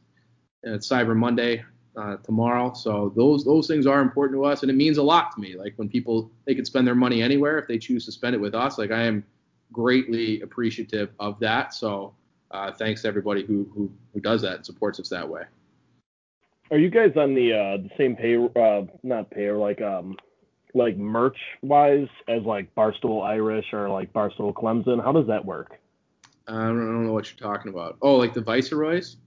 [0.63, 1.63] it's Cyber Monday
[1.97, 2.73] uh, tomorrow.
[2.73, 5.55] So those those things are important to us, and it means a lot to me.
[5.55, 8.39] Like when people they can spend their money anywhere if they choose to spend it
[8.39, 8.77] with us.
[8.77, 9.23] Like I am
[9.71, 11.73] greatly appreciative of that.
[11.73, 12.13] So
[12.51, 15.43] uh, thanks to everybody who, who who does that and supports us that way.
[16.69, 20.15] Are you guys on the uh, the same pay uh, not pay or like um
[20.73, 25.03] like merch wise as like Barstool Irish or like Barstool Clemson?
[25.03, 25.79] How does that work?
[26.47, 27.97] I don't, I don't know what you're talking about.
[28.01, 29.17] Oh, like the Viceroys?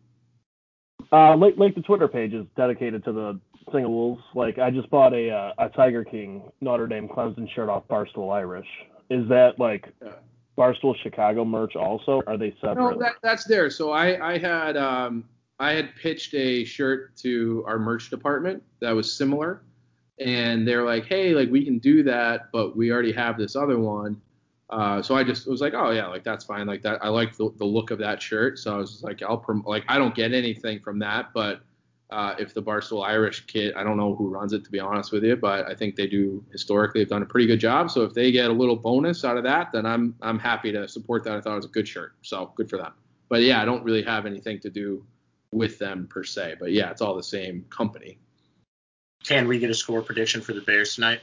[1.13, 3.41] Uh, like like the Twitter page is dedicated to the
[3.73, 4.23] single wolves.
[4.35, 8.33] Like I just bought a uh, a Tiger King Notre Dame Clemson shirt off Barstool
[8.35, 8.67] Irish.
[9.11, 10.13] Is that like yeah.
[10.57, 12.23] Barstool Chicago merch also?
[12.27, 12.77] Are they separate?
[12.77, 13.71] No, that, that's there.
[13.71, 15.25] So I, I had um,
[15.59, 19.63] I had pitched a shirt to our merch department that was similar,
[20.19, 23.79] and they're like, hey, like we can do that, but we already have this other
[23.79, 24.21] one.
[24.71, 27.05] Uh, so I just was like, oh yeah, like that's fine, like that.
[27.05, 29.85] I like the, the look of that shirt, so I was like, I'll prom- like
[29.89, 31.61] I don't get anything from that, but
[32.11, 35.13] uh, if the Barstool Irish kit, I don't know who runs it to be honest
[35.13, 37.91] with you, but I think they do historically have done a pretty good job.
[37.91, 40.89] So if they get a little bonus out of that, then I'm I'm happy to
[40.89, 41.37] support that.
[41.37, 42.93] I thought it was a good shirt, so good for them.
[43.29, 45.05] But yeah, I don't really have anything to do
[45.51, 46.57] with them per se.
[46.61, 48.19] But yeah, it's all the same company.
[49.25, 51.21] Can we get a score prediction for the Bears tonight?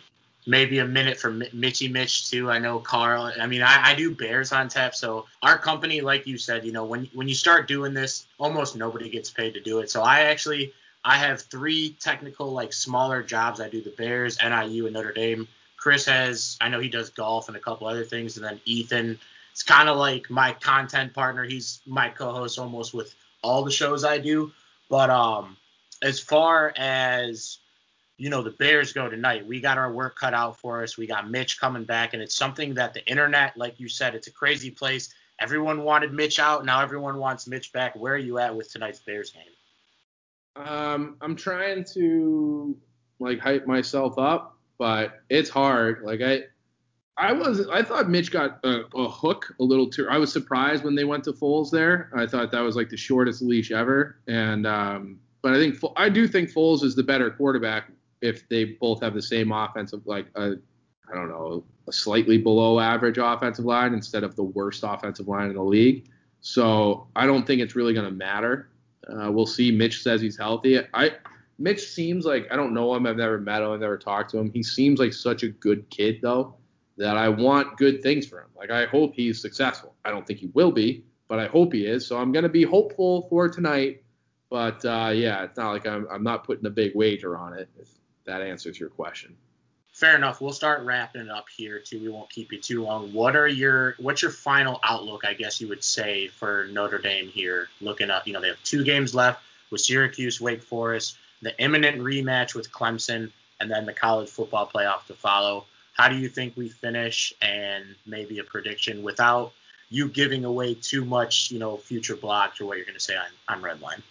[0.47, 2.49] Maybe a minute for Mitchy Mitch too.
[2.49, 3.31] I know Carl.
[3.39, 4.95] I mean, I, I do Bears on tap.
[4.95, 8.75] So our company, like you said, you know, when when you start doing this, almost
[8.75, 9.91] nobody gets paid to do it.
[9.91, 10.73] So I actually
[11.05, 13.59] I have three technical, like smaller jobs.
[13.61, 15.47] I do the Bears, NIU, and Notre Dame.
[15.77, 19.19] Chris has, I know he does golf and a couple other things, and then Ethan
[19.51, 21.43] it's kind of like my content partner.
[21.43, 23.13] He's my co-host almost with
[23.43, 24.51] all the shows I do.
[24.89, 25.57] But um,
[26.01, 27.57] as far as
[28.21, 29.47] you know, the Bears go tonight.
[29.47, 30.95] We got our work cut out for us.
[30.95, 34.27] We got Mitch coming back, and it's something that the internet, like you said, it's
[34.27, 35.11] a crazy place.
[35.39, 36.63] Everyone wanted Mitch out.
[36.63, 37.95] Now everyone wants Mitch back.
[37.95, 40.63] Where are you at with tonight's Bears game?
[40.63, 42.77] Um, I'm trying to
[43.19, 46.03] like hype myself up, but it's hard.
[46.03, 46.43] Like I,
[47.17, 50.07] I was I thought Mitch got a, a, hook a little too.
[50.07, 52.11] I was surprised when they went to Foles there.
[52.15, 54.17] I thought that was like the shortest leash ever.
[54.27, 57.89] And um, but I think I do think Foles is the better quarterback
[58.21, 60.53] if they both have the same offensive like a
[61.11, 65.49] I don't know a slightly below average offensive line instead of the worst offensive line
[65.49, 66.07] in the league.
[66.41, 68.69] So I don't think it's really going to matter.
[69.07, 69.71] Uh, we'll see.
[69.71, 70.79] Mitch says he's healthy.
[70.93, 71.11] I
[71.59, 73.05] Mitch seems like I don't know him.
[73.05, 73.71] I've never met him.
[73.71, 74.51] I've never talked to him.
[74.51, 76.55] He seems like such a good kid though
[76.97, 78.49] that I want good things for him.
[78.55, 79.95] Like I hope he's successful.
[80.05, 82.05] I don't think he will be, but I hope he is.
[82.05, 84.03] So I'm gonna be hopeful for tonight.
[84.49, 87.69] But uh, yeah, it's not like I'm I'm not putting a big wager on it.
[87.79, 87.89] If
[88.25, 89.35] that answers your question
[89.91, 90.41] fair enough.
[90.41, 91.99] We'll start wrapping it up here too.
[92.01, 93.13] We won't keep you too long.
[93.13, 95.23] What are your what's your final outlook?
[95.25, 97.67] I guess you would say for Notre Dame here.
[97.81, 101.99] Looking up, you know, they have two games left with Syracuse, Wake Forest, the imminent
[101.99, 105.65] rematch with Clemson, and then the college football playoff to follow.
[105.93, 107.33] How do you think we finish?
[107.41, 109.51] And maybe a prediction without
[109.89, 113.15] you giving away too much, you know, future blocks or what you're going to say
[113.15, 114.01] on on Redline.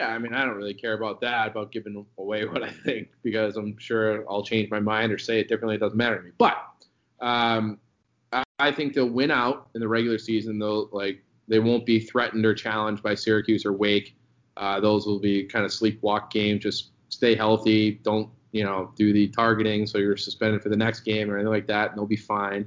[0.00, 3.10] Yeah, I mean, I don't really care about that, about giving away what I think,
[3.22, 5.74] because I'm sure I'll change my mind or say it differently.
[5.74, 6.30] It doesn't matter to me.
[6.38, 6.56] But
[7.20, 7.78] um,
[8.58, 10.58] I, think they'll win out in the regular season.
[10.58, 14.16] They'll like they won't be threatened or challenged by Syracuse or Wake.
[14.56, 16.62] Uh, those will be kind of sleepwalk games.
[16.62, 18.00] Just stay healthy.
[18.02, 21.52] Don't you know do the targeting so you're suspended for the next game or anything
[21.52, 22.66] like that, and they'll be fine.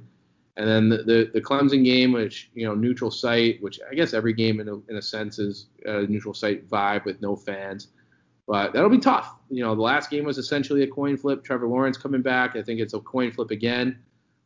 [0.56, 4.14] And then the, the, the Clemson game, which you know neutral site, which I guess
[4.14, 7.88] every game in a, in a sense is a neutral site vibe with no fans,
[8.48, 9.36] but that'll be tough.
[9.50, 11.44] You know, the last game was essentially a coin flip.
[11.44, 13.98] Trevor Lawrence coming back, I think it's a coin flip again.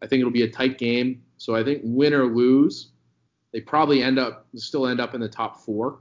[0.01, 1.23] I think it'll be a tight game.
[1.37, 2.91] So I think win or lose,
[3.51, 5.99] they probably end up still end up in the top four.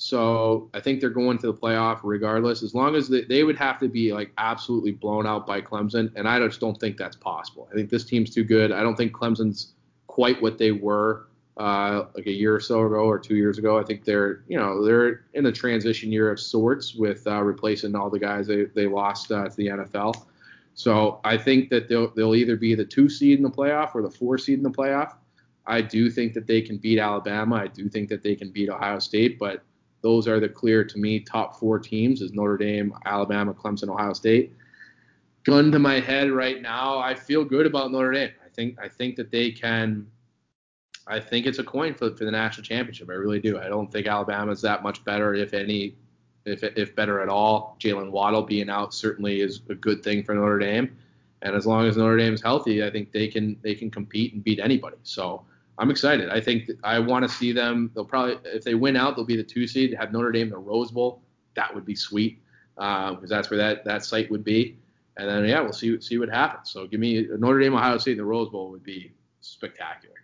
[0.00, 3.56] So I think they're going to the playoff regardless, as long as they, they would
[3.56, 7.16] have to be like absolutely blown out by Clemson, and I just don't think that's
[7.16, 7.68] possible.
[7.72, 8.70] I think this team's too good.
[8.70, 9.74] I don't think Clemson's
[10.06, 11.26] quite what they were
[11.56, 13.76] uh, like a year or so ago or two years ago.
[13.76, 17.96] I think they're you know they're in a transition year of sorts with uh, replacing
[17.96, 20.14] all the guys they they lost uh, to the NFL.
[20.74, 24.02] So I think that they'll they'll either be the two seed in the playoff or
[24.02, 25.14] the four seed in the playoff.
[25.66, 27.56] I do think that they can beat Alabama.
[27.56, 29.64] I do think that they can beat Ohio State, but
[30.00, 34.12] those are the clear to me top four teams is Notre Dame, Alabama, Clemson, Ohio
[34.12, 34.52] State.
[35.44, 38.30] Gun to my head right now, I feel good about Notre Dame.
[38.44, 40.06] I think I think that they can.
[41.06, 43.08] I think it's a coin flip for the national championship.
[43.08, 43.58] I really do.
[43.58, 45.96] I don't think Alabama's that much better, if any,
[46.44, 47.76] if if better at all.
[47.80, 50.96] Jaylen Waddle being out certainly is a good thing for Notre Dame,
[51.42, 54.34] and as long as Notre Dame is healthy, I think they can they can compete
[54.34, 54.98] and beat anybody.
[55.02, 55.44] So
[55.78, 56.28] I'm excited.
[56.28, 57.90] I think I want to see them.
[57.94, 59.94] They'll probably, if they win out, they'll be the two seed.
[59.98, 61.22] Have Notre Dame in the Rose Bowl.
[61.54, 62.42] That would be sweet
[62.74, 64.78] because uh, that's where that that site would be.
[65.16, 66.70] And then yeah, we'll see see what happens.
[66.70, 70.14] So give me Notre Dame, Ohio State in the Rose Bowl would be spectacular.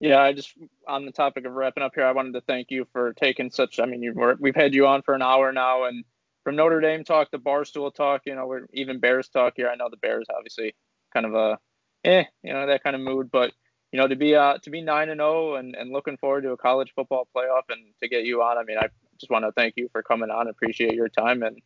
[0.00, 0.54] Yeah, I just
[0.88, 3.78] on the topic of wrapping up here, I wanted to thank you for taking such.
[3.78, 6.04] I mean, you've we've had you on for an hour now, and
[6.42, 9.68] from Notre Dame talk to Barstool talk, you know, we're even Bears talk here.
[9.68, 10.74] I know the Bears obviously
[11.12, 11.58] kind of a,
[12.04, 13.52] eh, you know, that kind of mood, but
[13.92, 16.42] you know, to be uh to be nine and zero oh and and looking forward
[16.42, 18.58] to a college football playoff and to get you on.
[18.58, 18.88] I mean, I
[19.18, 20.48] just want to thank you for coming on.
[20.48, 21.60] Appreciate your time and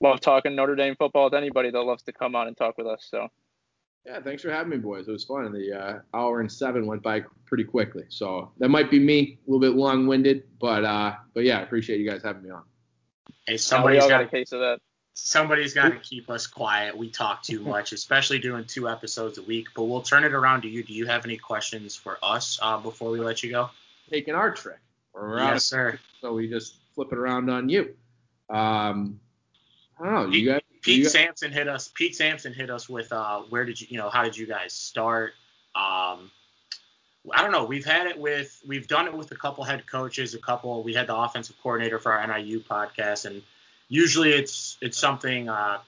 [0.00, 2.86] love talking Notre Dame football with anybody that loves to come on and talk with
[2.86, 3.06] us.
[3.10, 3.28] So.
[4.06, 5.08] Yeah, thanks for having me, boys.
[5.08, 5.52] It was fun.
[5.52, 8.04] The uh, hour and seven went by pretty quickly.
[8.08, 12.00] So that might be me, a little bit long-winded, but uh, but yeah, I appreciate
[12.00, 12.62] you guys having me on.
[13.46, 14.78] Hey, somebody's got a case of that
[15.14, 16.96] somebody's got to keep us quiet.
[16.96, 19.68] We talk too much, especially doing two episodes a week.
[19.74, 20.82] But we'll turn it around to you.
[20.82, 23.70] Do you have any questions for us uh, before we let you go?
[24.10, 24.78] Taking our trick.
[25.14, 25.98] Yes, sir.
[26.20, 27.94] So we just flip it around on you.
[28.48, 29.20] Um,
[29.98, 30.30] I don't know.
[30.30, 30.60] Pete, you guys.
[30.82, 31.90] Pete you Sampson hit us.
[31.94, 34.72] Pete Sampson hit us with uh, where did you, you know, how did you guys
[34.72, 35.32] start?
[35.74, 36.30] Um,
[37.32, 37.64] I don't know.
[37.64, 40.82] We've had it with, we've done it with a couple head coaches, a couple.
[40.82, 43.42] We had the offensive coordinator for our NIU podcast, and
[43.90, 45.78] usually it's it's something uh,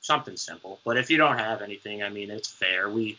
[0.00, 0.80] something simple.
[0.84, 2.90] But if you don't have anything, I mean, it's fair.
[2.90, 3.16] We.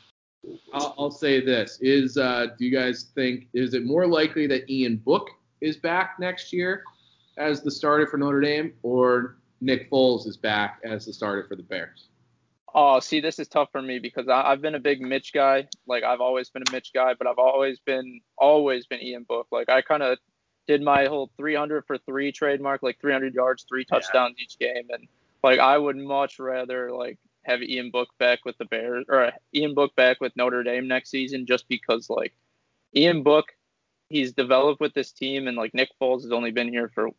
[0.73, 4.69] I'll, I'll say this: is uh, do you guys think is it more likely that
[4.69, 5.29] Ian Book
[5.61, 6.83] is back next year
[7.37, 11.55] as the starter for Notre Dame, or Nick Foles is back as the starter for
[11.55, 12.09] the Bears?
[12.75, 15.67] Oh, see, this is tough for me because I, have been a big Mitch guy.
[15.87, 19.47] Like I've always been a Mitch guy, but I've always been always been Ian Book.
[19.51, 20.17] Like I kind of
[20.67, 24.43] did my whole 300 for three trademark, like 300 yards, three touchdowns yeah.
[24.43, 25.07] each game, and
[25.43, 29.31] like I would much rather like have Ian Book back with the Bears or uh,
[29.53, 32.33] Ian Book back with Notre Dame next season, just because like
[32.95, 33.47] Ian Book,
[34.09, 37.09] he's developed with this team, and like Nick Foles has only been here for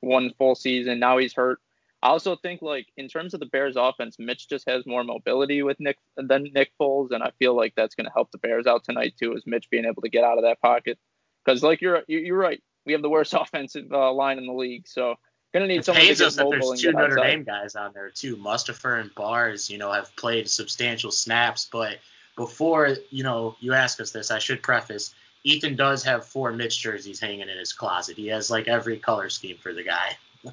[0.00, 0.98] one full season.
[0.98, 1.58] Now he's hurt.
[2.02, 5.62] I also think like in terms of the Bears offense, Mitch just has more mobility
[5.62, 8.66] with Nick than Nick Foles, and I feel like that's going to help the Bears
[8.66, 10.98] out tonight too, is Mitch being able to get out of that pocket.
[11.44, 14.86] Because like you're you're right, we have the worst offensive uh, line in the league.
[14.86, 15.16] So
[15.52, 17.30] gonna need it someone pains to us that there's two Notre outside.
[17.30, 18.36] Dame guys on there too.
[18.36, 21.68] Mustipher and Bars, you know, have played substantial snaps.
[21.70, 21.98] But
[22.36, 25.14] before you know, you ask us this, I should preface:
[25.44, 28.16] Ethan does have four Mitch jerseys hanging in his closet.
[28.16, 30.16] He has like every color scheme for the guy.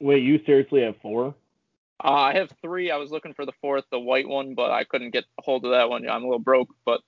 [0.00, 1.34] Wait, you seriously have four?
[2.02, 2.92] Uh, I have three.
[2.92, 5.64] I was looking for the fourth, the white one, but I couldn't get a hold
[5.64, 6.08] of that one.
[6.08, 7.00] I'm a little broke, but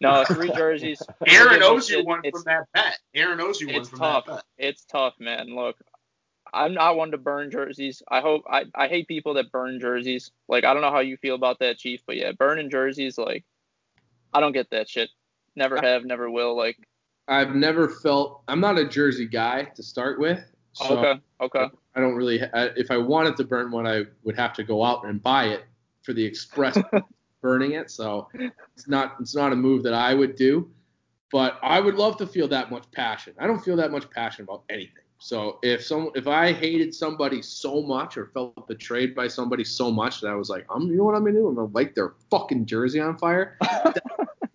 [0.00, 1.02] no, three jerseys.
[1.26, 2.98] Aaron owes you one from that bet.
[3.14, 4.26] Aaron owes you one from tough.
[4.26, 4.44] that bet.
[4.58, 5.54] It's tough, man.
[5.54, 5.76] Look,
[6.52, 8.02] I'm not one to burn jerseys.
[8.08, 10.30] I hope I, I hate people that burn jerseys.
[10.48, 13.44] Like I don't know how you feel about that, Chief, but yeah, burning jerseys, like
[14.32, 15.10] I don't get that shit.
[15.56, 16.56] Never have, never will.
[16.56, 16.76] Like
[17.26, 20.40] I've never felt I'm not a jersey guy to start with.
[20.72, 21.20] So okay.
[21.40, 21.66] Okay.
[21.94, 22.40] I don't really.
[22.54, 25.64] If I wanted to burn one, I would have to go out and buy it
[26.02, 26.78] for the express
[27.40, 27.90] burning it.
[27.90, 30.70] So it's not it's not a move that I would do.
[31.30, 33.34] But I would love to feel that much passion.
[33.38, 35.04] I don't feel that much passion about anything.
[35.18, 39.90] So if some if I hated somebody so much or felt betrayed by somebody so
[39.90, 41.48] much that I was like, I'm you know what I'm gonna do?
[41.48, 43.56] I'm gonna light their fucking jersey on fire.
[43.60, 44.02] that,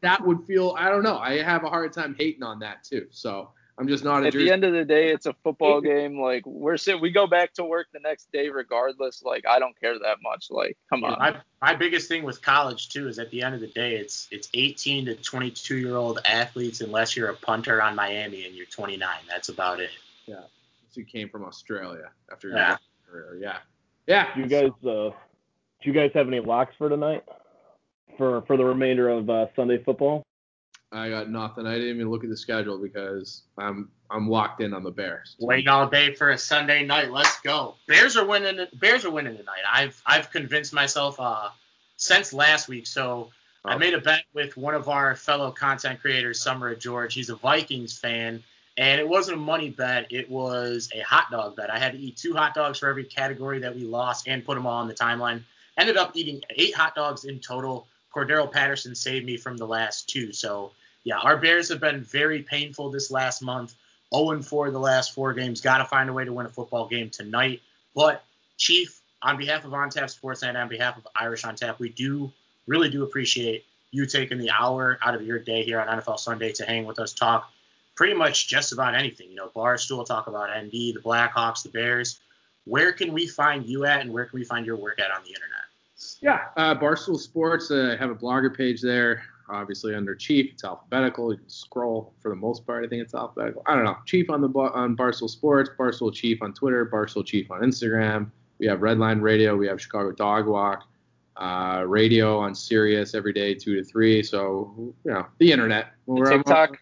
[0.02, 1.18] that would feel I don't know.
[1.18, 3.08] I have a hard time hating on that too.
[3.12, 4.46] So I'm just not a At Jersey.
[4.46, 6.20] the end of the day, it's a football game.
[6.20, 9.24] Like we're sit, we go back to work the next day regardless.
[9.24, 10.48] Like I don't care that much.
[10.52, 11.18] Like come on.
[11.18, 14.28] My, my biggest thing with college too is at the end of the day, it's
[14.32, 18.68] it's 18 to 22 year old athletes unless you're a punter on Miami and you're
[18.68, 19.10] 29.
[19.28, 19.90] That's about it.
[20.28, 20.42] yeah,
[20.92, 22.78] So you came from Australia after your Yeah.
[23.10, 23.38] career.
[23.42, 23.58] Yeah,
[24.06, 24.36] yeah.
[24.36, 27.24] Do you guys uh, do you guys have any locks for tonight?
[28.20, 30.24] For for the remainder of uh, Sunday football?
[30.94, 31.66] I got nothing.
[31.66, 35.36] I didn't even look at the schedule because I'm I'm locked in on the Bears.
[35.40, 37.12] Waiting all day for a Sunday night.
[37.12, 37.76] Let's go.
[37.88, 38.68] Bears are winning.
[38.76, 39.62] Bears are winning tonight.
[39.72, 41.50] I've I've convinced myself uh,
[41.98, 42.86] since last week.
[42.88, 43.30] So
[43.66, 43.78] I Oh.
[43.80, 47.14] made a bet with one of our fellow content creators, Summer of George.
[47.14, 48.44] He's a Vikings fan,
[48.78, 50.12] and it wasn't a money bet.
[50.12, 51.70] It was a hot dog bet.
[51.72, 54.56] I had to eat two hot dogs for every category that we lost and put
[54.56, 55.44] them all on the timeline.
[55.78, 57.88] Ended up eating eight hot dogs in total.
[58.14, 60.32] Cordarrelle Patterson saved me from the last two.
[60.34, 60.72] So
[61.04, 63.76] yeah, our Bears have been very painful this last month.
[64.16, 65.60] 0 4 the last four games.
[65.62, 67.62] Got to find a way to win a football game tonight.
[67.96, 68.24] But
[68.58, 71.90] Chief, on behalf of On Tap Sports and on behalf of Irish on Tap, we
[71.90, 72.32] do
[72.68, 76.52] really do appreciate you taking the hour out of your day here on NFL Sunday
[76.54, 77.52] to hang with us, talk
[77.96, 79.30] pretty much just about anything.
[79.30, 82.20] You know, Barstool, talk about ND, the Blackhawks, the Bears.
[82.66, 85.22] Where can we find you at, and where can we find your work at on
[85.24, 85.64] the internet?
[86.22, 87.70] Yeah, uh, Barstool Sports.
[87.72, 89.24] Uh, have a blogger page there.
[89.50, 91.32] Obviously under Chief, it's alphabetical.
[91.32, 92.86] You can scroll for the most part.
[92.86, 93.64] I think it's alphabetical.
[93.66, 93.98] I don't know.
[94.06, 98.32] Chief on the on Barstool Sports, Barstool Chief on Twitter, Barstool Chief on Instagram.
[98.60, 99.56] We have Redline Radio.
[99.56, 100.84] We have Chicago Dog Walk.
[101.36, 104.22] Uh, radio on Sirius every day, two to three.
[104.22, 105.88] So you know the internet.
[106.06, 106.78] We're on- TikTok.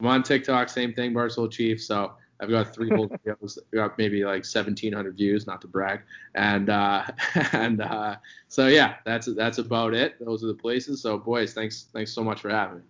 [0.00, 1.82] I'm on TikTok, same thing, Barstool Chief.
[1.82, 3.58] So I've got three whole videos.
[3.72, 6.00] Got maybe like 1,700 views, not to brag.
[6.34, 7.04] And uh,
[7.52, 8.16] and uh,
[8.48, 10.24] so yeah, that's that's about it.
[10.24, 11.02] Those are the places.
[11.02, 12.82] So boys, thanks thanks so much for having me.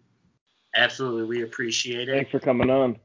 [0.76, 2.14] Absolutely, we appreciate it.
[2.14, 2.96] Thanks for coming on.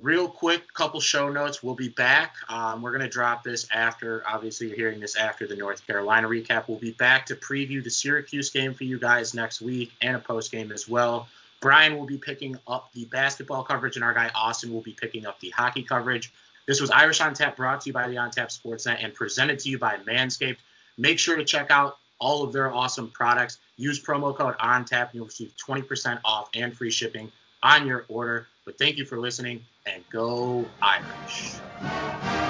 [0.00, 4.22] real quick couple show notes we'll be back um, we're going to drop this after
[4.26, 7.90] obviously you're hearing this after the north carolina recap we'll be back to preview the
[7.90, 11.28] syracuse game for you guys next week and a post game as well
[11.62, 15.24] brian will be picking up the basketball coverage and our guy austin will be picking
[15.24, 16.30] up the hockey coverage.
[16.66, 19.58] This was irish on tap brought to you by the on tap sportsnet and presented
[19.60, 20.58] to you by manscaped.
[20.98, 23.58] Make sure to check out all of their awesome products.
[23.76, 27.32] Use promo code on tap and you'll receive 20% off and free shipping
[27.62, 28.46] on your order.
[28.64, 32.41] But thank you for listening and go Irish.